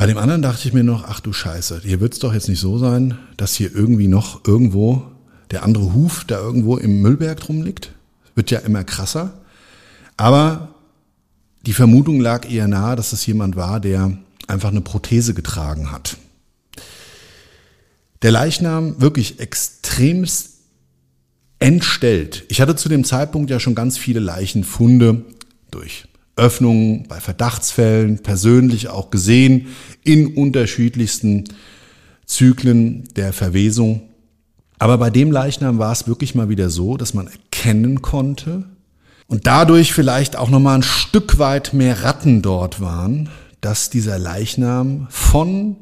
Bei 0.00 0.06
dem 0.06 0.16
anderen 0.16 0.40
dachte 0.40 0.66
ich 0.66 0.72
mir 0.72 0.82
noch, 0.82 1.04
ach 1.04 1.20
du 1.20 1.30
Scheiße, 1.34 1.82
hier 1.84 2.00
wird 2.00 2.14
es 2.14 2.20
doch 2.20 2.32
jetzt 2.32 2.48
nicht 2.48 2.58
so 2.58 2.78
sein, 2.78 3.18
dass 3.36 3.52
hier 3.52 3.74
irgendwie 3.74 4.08
noch 4.08 4.46
irgendwo 4.46 5.02
der 5.50 5.62
andere 5.62 5.92
Huf 5.92 6.24
da 6.24 6.38
irgendwo 6.38 6.78
im 6.78 7.02
Müllberg 7.02 7.38
drum 7.38 7.60
liegt. 7.60 7.92
Wird 8.34 8.50
ja 8.50 8.60
immer 8.60 8.82
krasser. 8.82 9.42
Aber 10.16 10.74
die 11.66 11.74
Vermutung 11.74 12.18
lag 12.18 12.50
eher 12.50 12.66
nahe, 12.66 12.96
dass 12.96 13.12
es 13.12 13.26
jemand 13.26 13.56
war, 13.56 13.78
der 13.78 14.16
einfach 14.46 14.70
eine 14.70 14.80
Prothese 14.80 15.34
getragen 15.34 15.92
hat. 15.92 16.16
Der 18.22 18.32
Leichnam 18.32 19.02
wirklich 19.02 19.38
extremst 19.38 20.60
entstellt. 21.58 22.46
Ich 22.48 22.62
hatte 22.62 22.74
zu 22.74 22.88
dem 22.88 23.04
Zeitpunkt 23.04 23.50
ja 23.50 23.60
schon 23.60 23.74
ganz 23.74 23.98
viele 23.98 24.20
Leichenfunde 24.20 25.26
durch 25.70 26.06
Öffnungen 26.40 27.04
bei 27.06 27.20
Verdachtsfällen 27.20 28.22
persönlich 28.22 28.88
auch 28.88 29.10
gesehen 29.10 29.68
in 30.02 30.34
unterschiedlichsten 30.34 31.44
Zyklen 32.24 33.04
der 33.14 33.32
Verwesung. 33.32 34.02
Aber 34.78 34.96
bei 34.96 35.10
dem 35.10 35.30
Leichnam 35.30 35.78
war 35.78 35.92
es 35.92 36.08
wirklich 36.08 36.34
mal 36.34 36.48
wieder 36.48 36.70
so, 36.70 36.96
dass 36.96 37.12
man 37.12 37.26
erkennen 37.28 38.00
konnte 38.00 38.64
und 39.26 39.46
dadurch 39.46 39.92
vielleicht 39.92 40.36
auch 40.36 40.48
noch 40.48 40.60
mal 40.60 40.76
ein 40.76 40.82
Stück 40.82 41.38
weit 41.38 41.74
mehr 41.74 42.02
Ratten 42.02 42.40
dort 42.40 42.80
waren, 42.80 43.28
dass 43.60 43.90
dieser 43.90 44.18
Leichnam 44.18 45.06
von 45.10 45.76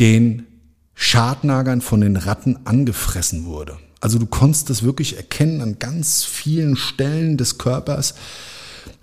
den 0.00 0.46
Schadnagern, 0.94 1.80
von 1.80 2.00
den 2.00 2.16
Ratten 2.16 2.58
angefressen 2.64 3.44
wurde. 3.44 3.78
Also 4.00 4.18
du 4.18 4.26
konntest 4.26 4.70
das 4.70 4.82
wirklich 4.82 5.16
erkennen 5.16 5.60
an 5.60 5.78
ganz 5.78 6.24
vielen 6.24 6.76
Stellen 6.76 7.36
des 7.36 7.58
Körpers, 7.58 8.14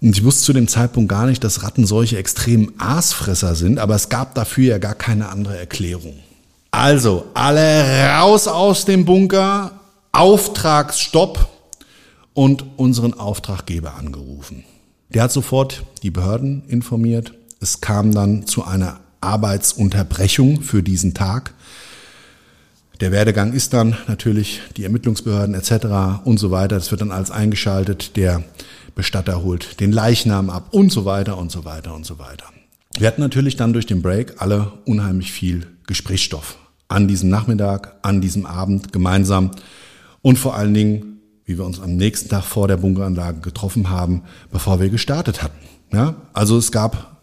und 0.02 0.18
ich 0.18 0.24
wusste 0.24 0.44
zu 0.44 0.54
dem 0.54 0.68
Zeitpunkt 0.68 1.10
gar 1.10 1.26
nicht, 1.26 1.44
dass 1.44 1.64
Ratten 1.64 1.86
solche 1.86 2.18
extremen 2.18 2.74
Aasfresser 2.78 3.56
sind, 3.56 3.80
aber 3.80 3.96
es 3.96 4.10
gab 4.10 4.36
dafür 4.36 4.66
ja 4.66 4.78
gar 4.78 4.96
keine 4.96 5.30
andere 5.30 5.58
Erklärung. 5.58 6.16
Also, 6.72 7.26
alle 7.34 8.10
raus 8.20 8.48
aus 8.48 8.86
dem 8.86 9.06
Bunker, 9.06 9.72
Auftragsstopp 10.12 11.50
und 12.34 12.66
unseren 12.78 13.14
Auftraggeber 13.14 13.96
angerufen. 13.96 14.64
Der 15.10 15.24
hat 15.24 15.32
sofort 15.32 15.84
die 16.04 16.12
Behörden 16.12 16.64
informiert. 16.68 17.34
Es 17.60 17.82
kam 17.82 18.14
dann 18.14 18.46
zu 18.46 18.64
einer 18.66 19.00
Arbeitsunterbrechung 19.22 20.62
für 20.62 20.84
diesen 20.84 21.14
Tag. 21.14 21.54
Der 23.00 23.12
Werdegang 23.12 23.54
ist 23.54 23.74
dann 23.74 23.96
natürlich 24.08 24.62
die 24.76 24.84
Ermittlungsbehörden 24.84 25.56
etc. 25.56 26.26
und 26.26 26.40
so 26.40 26.52
weiter. 26.52 26.76
Das 26.76 26.92
wird 26.92 27.02
dann 27.02 27.12
alles 27.12 27.32
eingeschaltet. 27.32 28.16
Der 28.16 28.44
Bestatter 28.98 29.44
holt 29.44 29.80
den 29.80 29.92
Leichnam 29.92 30.50
ab 30.50 30.70
und 30.72 30.92
so 30.92 31.06
weiter 31.06 31.38
und 31.38 31.52
so 31.52 31.64
weiter 31.64 31.94
und 31.94 32.04
so 32.04 32.18
weiter. 32.18 32.46
Wir 32.98 33.08
hatten 33.08 33.22
natürlich 33.22 33.56
dann 33.56 33.72
durch 33.72 33.86
den 33.86 34.02
Break 34.02 34.42
alle 34.42 34.74
unheimlich 34.86 35.32
viel 35.32 35.68
Gesprächsstoff 35.86 36.58
an 36.88 37.08
diesem 37.08 37.30
Nachmittag, 37.30 38.00
an 38.02 38.22
diesem 38.22 38.48
Abend 38.48 38.92
gemeinsam 38.92 39.52
und 40.24 40.40
vor 40.40 40.56
allen 40.56 40.74
Dingen, 40.74 41.20
wie 41.46 41.60
wir 41.60 41.66
uns 41.66 41.80
am 41.80 41.96
nächsten 41.96 42.30
Tag 42.30 42.44
vor 42.44 42.68
der 42.68 42.78
Bunkeranlage 42.78 43.40
getroffen 43.40 43.92
haben, 43.92 44.24
bevor 44.52 44.80
wir 44.80 44.90
gestartet 44.90 45.44
hatten. 45.44 45.60
Ja, 45.94 46.16
also 46.34 46.58
es 46.58 46.72
gab 46.72 47.18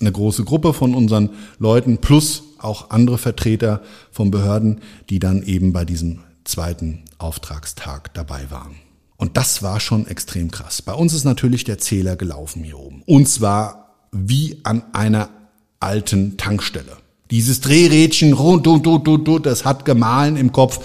eine 0.00 0.12
große 0.12 0.44
Gruppe 0.44 0.74
von 0.74 0.94
unseren 0.94 1.30
Leuten 1.58 1.98
plus 1.98 2.42
auch 2.58 2.90
andere 2.90 3.16
Vertreter 3.16 3.80
von 4.12 4.30
Behörden, 4.30 4.82
die 5.08 5.20
dann 5.20 5.42
eben 5.42 5.72
bei 5.72 5.86
diesem 5.86 6.20
zweiten 6.44 7.02
Auftragstag 7.16 8.12
dabei 8.12 8.50
waren. 8.50 8.83
Und 9.16 9.36
das 9.36 9.62
war 9.62 9.80
schon 9.80 10.06
extrem 10.06 10.50
krass. 10.50 10.82
Bei 10.82 10.92
uns 10.92 11.14
ist 11.14 11.24
natürlich 11.24 11.64
der 11.64 11.78
Zähler 11.78 12.16
gelaufen 12.16 12.64
hier 12.64 12.78
oben. 12.78 13.02
Und 13.06 13.28
zwar 13.28 13.94
wie 14.12 14.58
an 14.64 14.82
einer 14.92 15.28
alten 15.80 16.36
Tankstelle. 16.36 16.96
Dieses 17.30 17.60
Drehrädchen, 17.60 18.32
rund, 18.32 18.66
du, 18.66 18.78
du, 18.78 18.98
du, 18.98 19.16
du, 19.16 19.38
das 19.38 19.64
hat 19.64 19.84
gemahlen 19.84 20.36
im 20.36 20.52
Kopf. 20.52 20.80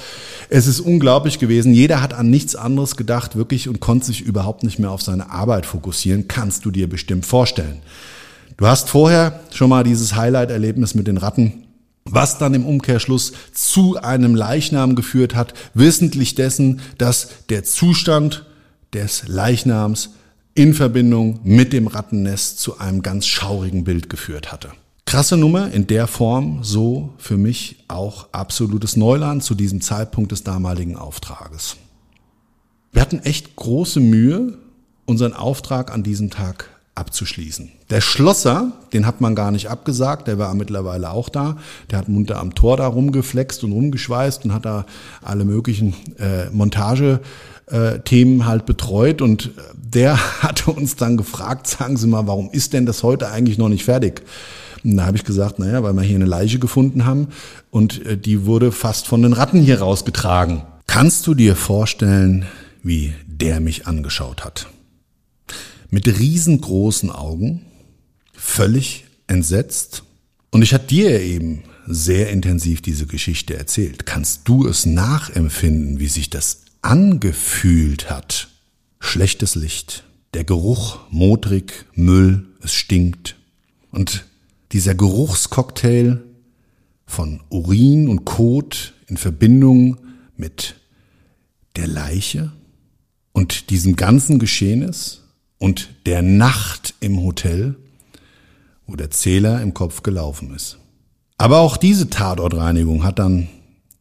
Es 0.49 0.67
ist 0.67 0.79
unglaublich 0.79 1.37
gewesen. 1.37 1.73
Jeder 1.73 2.01
hat 2.01 2.13
an 2.13 2.29
nichts 2.29 2.55
anderes 2.55 2.95
gedacht, 2.95 3.35
wirklich, 3.35 3.67
und 3.69 3.79
konnte 3.79 4.07
sich 4.07 4.21
überhaupt 4.21 4.63
nicht 4.63 4.79
mehr 4.79 4.91
auf 4.91 5.01
seine 5.01 5.29
Arbeit 5.31 5.65
fokussieren. 5.65 6.27
Kannst 6.27 6.65
du 6.65 6.71
dir 6.71 6.89
bestimmt 6.89 7.25
vorstellen. 7.25 7.81
Du 8.57 8.67
hast 8.67 8.89
vorher 8.89 9.39
schon 9.51 9.69
mal 9.69 9.83
dieses 9.83 10.15
Highlight-Erlebnis 10.15 10.95
mit 10.95 11.07
den 11.07 11.17
Ratten 11.17 11.65
was 12.11 12.37
dann 12.37 12.53
im 12.53 12.65
Umkehrschluss 12.65 13.33
zu 13.53 13.97
einem 14.01 14.35
Leichnam 14.35 14.95
geführt 14.95 15.35
hat, 15.35 15.53
wissentlich 15.73 16.35
dessen, 16.35 16.81
dass 16.97 17.29
der 17.49 17.63
Zustand 17.63 18.45
des 18.93 19.27
Leichnams 19.27 20.11
in 20.55 20.73
Verbindung 20.73 21.39
mit 21.43 21.73
dem 21.73 21.87
Rattennest 21.87 22.59
zu 22.59 22.79
einem 22.79 23.01
ganz 23.01 23.27
schaurigen 23.27 23.83
Bild 23.83 24.09
geführt 24.09 24.51
hatte. 24.51 24.71
Krasse 25.05 25.37
Nummer, 25.37 25.71
in 25.71 25.87
der 25.87 26.05
Form 26.05 26.59
so 26.63 27.13
für 27.17 27.37
mich 27.37 27.83
auch 27.87 28.27
absolutes 28.31 28.95
Neuland 28.95 29.43
zu 29.43 29.55
diesem 29.55 29.81
Zeitpunkt 29.81 30.31
des 30.31 30.43
damaligen 30.43 30.95
Auftrages. 30.95 31.77
Wir 32.91 33.01
hatten 33.01 33.19
echt 33.19 33.55
große 33.55 33.99
Mühe, 33.99 34.57
unseren 35.05 35.33
Auftrag 35.33 35.91
an 35.91 36.03
diesem 36.03 36.29
Tag 36.29 36.69
abzuschließen. 36.95 37.71
Der 37.89 38.01
Schlosser, 38.01 38.73
den 38.93 39.05
hat 39.05 39.21
man 39.21 39.35
gar 39.35 39.51
nicht 39.51 39.69
abgesagt, 39.69 40.27
der 40.27 40.37
war 40.37 40.53
mittlerweile 40.53 41.11
auch 41.11 41.29
da. 41.29 41.57
Der 41.89 41.99
hat 41.99 42.09
munter 42.09 42.39
am 42.39 42.55
Tor 42.55 42.77
da 42.77 42.87
rumgeflext 42.87 43.63
und 43.63 43.71
rumgeschweißt 43.71 44.45
und 44.45 44.53
hat 44.53 44.65
da 44.65 44.85
alle 45.21 45.45
möglichen 45.45 45.95
äh, 46.19 46.49
Montage-Themen 46.51 48.45
halt 48.45 48.65
betreut 48.65 49.21
und 49.21 49.51
der 49.75 50.17
hatte 50.43 50.71
uns 50.71 50.95
dann 50.95 51.17
gefragt, 51.17 51.67
sagen 51.67 51.97
Sie 51.97 52.07
mal, 52.07 52.27
warum 52.27 52.49
ist 52.51 52.73
denn 52.73 52.85
das 52.85 53.03
heute 53.03 53.29
eigentlich 53.29 53.57
noch 53.57 53.69
nicht 53.69 53.85
fertig? 53.85 54.21
Und 54.83 54.97
da 54.97 55.05
habe 55.05 55.17
ich 55.17 55.25
gesagt, 55.25 55.59
naja, 55.59 55.83
weil 55.83 55.93
wir 55.93 56.03
hier 56.03 56.15
eine 56.15 56.25
Leiche 56.25 56.59
gefunden 56.59 57.05
haben 57.05 57.27
und 57.69 58.05
äh, 58.05 58.17
die 58.17 58.45
wurde 58.45 58.71
fast 58.71 59.07
von 59.07 59.21
den 59.21 59.33
Ratten 59.33 59.59
hier 59.59 59.79
rausgetragen. 59.79 60.63
Kannst 60.87 61.27
du 61.27 61.33
dir 61.33 61.55
vorstellen, 61.55 62.45
wie 62.81 63.13
der 63.27 63.59
mich 63.59 63.87
angeschaut 63.87 64.43
hat? 64.43 64.67
Mit 65.89 66.07
riesengroßen 66.19 67.09
Augen, 67.09 67.65
völlig 68.33 69.05
entsetzt. 69.27 70.03
Und 70.51 70.61
ich 70.61 70.73
hatte 70.73 70.87
dir 70.87 71.21
eben 71.21 71.63
sehr 71.85 72.29
intensiv 72.29 72.81
diese 72.81 73.07
Geschichte 73.07 73.57
erzählt. 73.57 74.05
Kannst 74.05 74.47
du 74.47 74.67
es 74.67 74.85
nachempfinden, 74.85 75.99
wie 75.99 76.07
sich 76.07 76.29
das 76.29 76.61
angefühlt 76.81 78.09
hat? 78.09 78.49
Schlechtes 78.99 79.55
Licht, 79.55 80.03
der 80.33 80.43
Geruch, 80.43 80.99
modrig, 81.09 81.85
Müll, 81.93 82.45
es 82.61 82.73
stinkt. 82.73 83.35
Und 83.91 84.25
dieser 84.71 84.93
Geruchscocktail 84.93 86.21
von 87.05 87.41
Urin 87.49 88.07
und 88.07 88.25
Kot 88.25 88.93
in 89.07 89.17
Verbindung 89.17 89.97
mit 90.37 90.75
der 91.75 91.87
Leiche 91.87 92.51
und 93.31 93.71
diesem 93.71 93.95
ganzen 93.95 94.37
Geschehnis 94.37 95.18
und 95.59 95.89
der 96.05 96.21
Nacht 96.21 96.95
im 96.99 97.21
Hotel, 97.21 97.75
wo 98.87 98.95
der 98.95 99.11
Zähler 99.11 99.61
im 99.61 99.73
Kopf 99.73 100.01
gelaufen 100.01 100.55
ist. 100.55 100.79
Aber 101.37 101.59
auch 101.59 101.77
diese 101.77 102.09
Tatortreinigung 102.09 103.03
hat 103.03 103.19
dann 103.19 103.47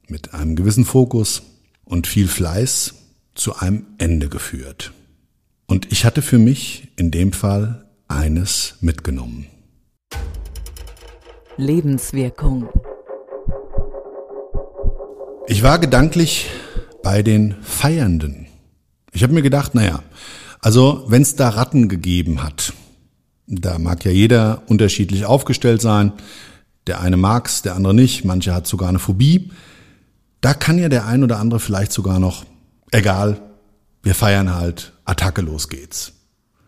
mit 0.08 0.32
einem 0.34 0.56
gewissen 0.56 0.84
Fokus 0.84 1.42
und 1.84 2.06
viel 2.06 2.26
Fleiß 2.26 2.94
zu 3.34 3.56
einem 3.56 3.86
Ende 3.98 4.28
geführt. 4.28 4.92
Und 5.66 5.92
ich 5.92 6.04
hatte 6.04 6.22
für 6.22 6.38
mich 6.38 6.88
in 6.96 7.10
dem 7.10 7.32
Fall 7.32 7.84
eines 8.08 8.76
mitgenommen. 8.80 9.46
Lebenswirkung. 11.56 12.68
Ich 15.46 15.62
war 15.62 15.78
gedanklich 15.78 16.48
bei 17.02 17.22
den 17.22 17.54
Feiernden. 17.62 18.46
Ich 19.12 19.22
habe 19.22 19.32
mir 19.32 19.42
gedacht, 19.42 19.74
naja, 19.74 20.02
also 20.60 21.04
wenn 21.08 21.22
es 21.22 21.36
da 21.36 21.50
Ratten 21.50 21.88
gegeben 21.88 22.42
hat, 22.42 22.72
da 23.46 23.78
mag 23.78 24.04
ja 24.04 24.10
jeder 24.10 24.62
unterschiedlich 24.66 25.24
aufgestellt 25.24 25.80
sein, 25.80 26.12
der 26.86 27.00
eine 27.00 27.16
mag's, 27.16 27.62
der 27.62 27.74
andere 27.74 27.94
nicht, 27.94 28.24
manche 28.24 28.54
hat 28.54 28.66
sogar 28.66 28.88
eine 28.88 28.98
Phobie, 28.98 29.50
da 30.40 30.54
kann 30.54 30.78
ja 30.78 30.88
der 30.88 31.06
ein 31.06 31.22
oder 31.22 31.38
andere 31.38 31.60
vielleicht 31.60 31.92
sogar 31.92 32.18
noch, 32.18 32.44
egal, 32.90 33.40
wir 34.02 34.14
feiern 34.14 34.54
halt, 34.54 34.92
Attacke, 35.04 35.40
los 35.40 35.68
geht's, 35.68 36.12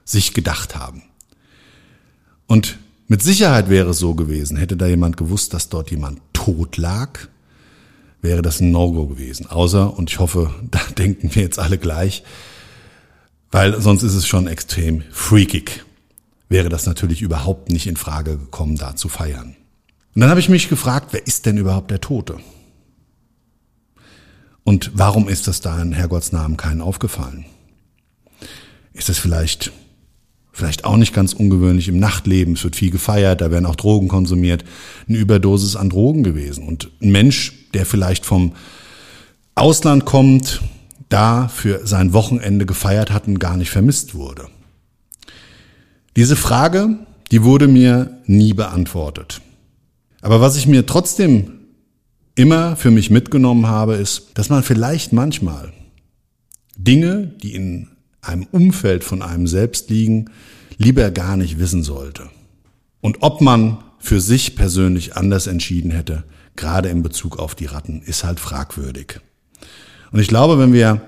sich 0.04 0.34
gedacht 0.34 0.76
haben. 0.76 1.02
Und 2.46 2.78
mit 3.06 3.22
Sicherheit 3.22 3.70
wäre 3.70 3.90
es 3.90 3.98
so 3.98 4.14
gewesen, 4.14 4.56
hätte 4.56 4.76
da 4.76 4.86
jemand 4.86 5.16
gewusst, 5.16 5.54
dass 5.54 5.68
dort 5.68 5.90
jemand 5.90 6.20
tot 6.32 6.76
lag, 6.76 7.18
wäre 8.22 8.42
das 8.42 8.60
ein 8.60 8.70
No-Go 8.70 9.06
gewesen. 9.06 9.46
Außer, 9.46 9.96
und 9.96 10.10
ich 10.10 10.18
hoffe, 10.18 10.54
da 10.70 10.80
denken 10.98 11.34
wir 11.34 11.42
jetzt 11.42 11.58
alle 11.58 11.78
gleich, 11.78 12.22
weil 13.50 13.80
sonst 13.80 14.02
ist 14.02 14.14
es 14.14 14.26
schon 14.26 14.46
extrem 14.46 15.02
freakig, 15.10 15.84
wäre 16.48 16.68
das 16.68 16.86
natürlich 16.86 17.22
überhaupt 17.22 17.70
nicht 17.70 17.86
in 17.86 17.96
Frage 17.96 18.38
gekommen, 18.38 18.76
da 18.76 18.96
zu 18.96 19.08
feiern. 19.08 19.56
Und 20.14 20.20
dann 20.20 20.30
habe 20.30 20.40
ich 20.40 20.48
mich 20.48 20.68
gefragt, 20.68 21.08
wer 21.12 21.26
ist 21.26 21.46
denn 21.46 21.56
überhaupt 21.56 21.90
der 21.90 22.00
Tote? 22.00 22.38
Und 24.64 24.90
warum 24.94 25.28
ist 25.28 25.48
das 25.48 25.60
da 25.60 25.80
in 25.80 25.92
Herrgottsnamen 25.92 26.56
keinen 26.56 26.80
aufgefallen? 26.80 27.44
Ist 28.92 29.08
es 29.08 29.18
vielleicht, 29.18 29.72
vielleicht 30.52 30.84
auch 30.84 30.96
nicht 30.96 31.14
ganz 31.14 31.32
ungewöhnlich 31.32 31.88
im 31.88 31.98
Nachtleben? 31.98 32.54
Es 32.54 32.64
wird 32.64 32.76
viel 32.76 32.90
gefeiert, 32.90 33.40
da 33.40 33.50
werden 33.50 33.66
auch 33.66 33.76
Drogen 33.76 34.08
konsumiert. 34.08 34.64
Eine 35.08 35.18
Überdosis 35.18 35.76
an 35.76 35.90
Drogen 35.90 36.22
gewesen. 36.22 36.66
Und 36.66 36.90
ein 37.00 37.12
Mensch, 37.12 37.68
der 37.72 37.86
vielleicht 37.86 38.26
vom 38.26 38.52
Ausland 39.54 40.04
kommt, 40.04 40.60
da 41.10 41.48
für 41.48 41.86
sein 41.86 42.14
Wochenende 42.14 42.64
gefeiert 42.64 43.10
hat 43.10 43.28
und 43.28 43.38
gar 43.38 43.56
nicht 43.56 43.70
vermisst 43.70 44.14
wurde. 44.14 44.48
Diese 46.16 46.36
Frage, 46.36 46.98
die 47.30 47.42
wurde 47.44 47.68
mir 47.68 48.18
nie 48.26 48.54
beantwortet. 48.54 49.42
Aber 50.22 50.40
was 50.40 50.56
ich 50.56 50.66
mir 50.66 50.86
trotzdem 50.86 51.60
immer 52.34 52.76
für 52.76 52.90
mich 52.90 53.10
mitgenommen 53.10 53.66
habe, 53.66 53.94
ist, 53.94 54.30
dass 54.34 54.48
man 54.48 54.62
vielleicht 54.62 55.12
manchmal 55.12 55.72
Dinge, 56.76 57.26
die 57.42 57.54
in 57.54 57.88
einem 58.22 58.46
Umfeld 58.50 59.04
von 59.04 59.22
einem 59.22 59.46
selbst 59.46 59.90
liegen, 59.90 60.30
lieber 60.76 61.10
gar 61.10 61.36
nicht 61.36 61.58
wissen 61.58 61.82
sollte. 61.82 62.30
Und 63.00 63.18
ob 63.20 63.40
man 63.40 63.78
für 63.98 64.20
sich 64.20 64.56
persönlich 64.56 65.16
anders 65.16 65.46
entschieden 65.46 65.90
hätte, 65.90 66.24
gerade 66.56 66.88
in 66.88 67.02
Bezug 67.02 67.38
auf 67.38 67.54
die 67.54 67.66
Ratten, 67.66 68.02
ist 68.02 68.24
halt 68.24 68.40
fragwürdig. 68.40 69.20
Und 70.12 70.20
ich 70.20 70.28
glaube, 70.28 70.58
wenn 70.58 70.72
wir 70.72 71.00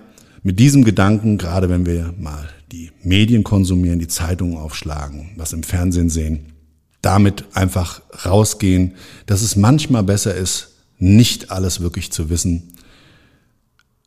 mit 0.43 0.59
diesem 0.59 0.85
Gedanken, 0.85 1.39
gerade 1.39 1.69
wenn 1.69 1.87
wir 1.87 2.15
mal 2.19 2.49
die 2.71 2.91
Medien 3.03 3.45
konsumieren, 3.45 3.99
die 3.99 4.09
Zeitungen 4.09 4.57
aufschlagen, 4.57 5.31
was 5.37 5.53
im 5.53 5.63
Fernsehen 5.63 6.09
sehen, 6.09 6.53
damit 7.01 7.45
einfach 7.55 8.03
rausgehen, 8.25 8.95
dass 9.27 9.43
es 9.43 9.57
manchmal 9.57 10.05
besser 10.05 10.35
ist, 10.35 10.75
nicht 10.99 11.51
alles 11.51 11.81
wirklich 11.81 12.13
zu 12.13 12.31
wissen, 12.31 12.75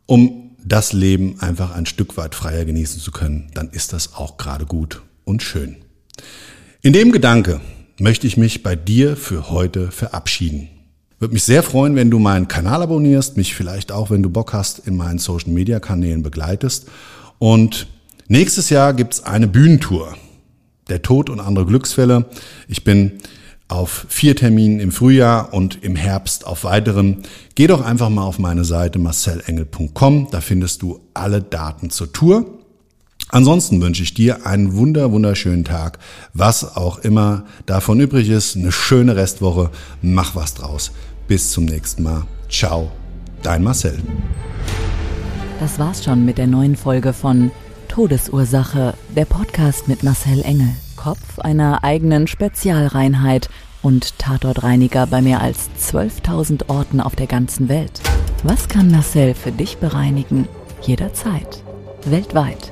um 0.06 0.52
das 0.64 0.94
Leben 0.94 1.40
einfach 1.42 1.76
ein 1.76 1.86
Stück 1.86 2.18
weit 2.18 2.34
freier 2.34 2.66
genießen 2.66 3.00
zu 3.00 3.12
können, 3.12 3.50
dann 3.54 3.70
ist 3.70 3.94
das 3.94 4.16
auch 4.16 4.38
gerade 4.38 4.66
gut 4.66 5.02
und 5.26 5.44
schön. 5.44 5.76
In 6.82 6.94
dem 6.94 7.12
Gedanke 7.12 7.62
möchte 8.00 8.28
ich 8.28 8.38
mich 8.38 8.64
bei 8.64 8.76
dir 8.76 9.16
für 9.16 9.50
heute 9.50 9.92
verabschieden. 9.92 10.70
Würde 11.20 11.34
mich 11.34 11.44
sehr 11.44 11.64
freuen, 11.64 11.96
wenn 11.96 12.12
du 12.12 12.20
meinen 12.20 12.48
Kanal 12.48 12.82
abonnierst, 12.82 13.38
mich 13.38 13.56
vielleicht 13.56 13.92
auch, 13.92 14.10
wenn 14.10 14.22
du 14.22 14.30
Bock 14.30 14.54
hast, 14.54 14.80
in 14.80 14.98
meinen 14.98 15.20
Social 15.20 15.52
Media 15.52 15.80
Kanälen 15.80 16.24
begleitest. 16.24 16.88
Und 17.40 17.88
nächstes 18.28 18.70
Jahr 18.70 18.94
gibt's 18.94 19.24
eine 19.24 19.48
Bühnentour. 19.48 20.16
Der 20.90 21.02
Tod 21.02 21.30
und 21.30 21.40
andere 21.40 21.66
Glücksfälle. 21.66 22.26
Ich 22.68 22.84
bin 22.84 23.14
auf 23.68 24.06
vier 24.10 24.36
Terminen 24.36 24.80
im 24.80 24.92
Frühjahr 24.92 25.54
und 25.54 25.84
im 25.84 25.96
Herbst 25.96 26.46
auf 26.46 26.64
weiteren. 26.64 27.24
Geh 27.56 27.68
doch 27.68 27.82
einfach 27.82 28.10
mal 28.10 28.24
auf 28.24 28.38
meine 28.38 28.64
Seite 28.64 29.00
marcelengel.com, 29.00 30.28
da 30.30 30.42
findest 30.42 30.82
du 30.82 31.00
alle 31.14 31.42
Daten 31.42 31.90
zur 31.90 32.14
Tour. 32.14 32.55
Ansonsten 33.36 33.82
wünsche 33.82 34.02
ich 34.02 34.14
dir 34.14 34.46
einen 34.46 34.78
wunder, 34.78 35.12
wunderschönen 35.12 35.66
Tag, 35.66 36.00
was 36.34 36.78
auch 36.78 37.00
immer 37.00 37.44
davon 37.66 38.00
übrig 38.00 38.30
ist, 38.30 38.56
eine 38.56 38.72
schöne 38.72 39.18
Restwoche, 39.18 39.72
mach 40.02 40.36
was 40.36 40.54
draus. 40.54 40.94
Bis 41.28 41.52
zum 41.52 41.66
nächsten 41.66 42.04
Mal. 42.04 42.24
Ciao, 42.50 42.94
dein 43.44 43.62
Marcel. 43.62 44.00
Das 45.60 45.78
war's 45.80 46.06
schon 46.06 46.24
mit 46.24 46.38
der 46.38 46.48
neuen 46.48 46.78
Folge 46.78 47.12
von 47.12 47.52
Todesursache, 47.90 48.94
der 49.18 49.26
Podcast 49.26 49.90
mit 49.90 50.02
Marcel 50.02 50.42
Engel. 50.42 50.70
Kopf 50.96 51.40
einer 51.40 51.84
eigenen 51.84 52.28
Spezialreinheit 52.28 53.50
und 53.82 54.18
Tatortreiniger 54.18 55.08
bei 55.08 55.22
mehr 55.22 55.42
als 55.42 55.70
12.000 55.78 56.70
Orten 56.70 57.02
auf 57.02 57.18
der 57.18 57.28
ganzen 57.28 57.68
Welt. 57.68 58.00
Was 58.44 58.70
kann 58.70 58.90
Marcel 58.90 59.34
für 59.34 59.52
dich 59.52 59.76
bereinigen? 59.80 60.48
Jederzeit. 60.84 61.66
Weltweit. 62.06 62.72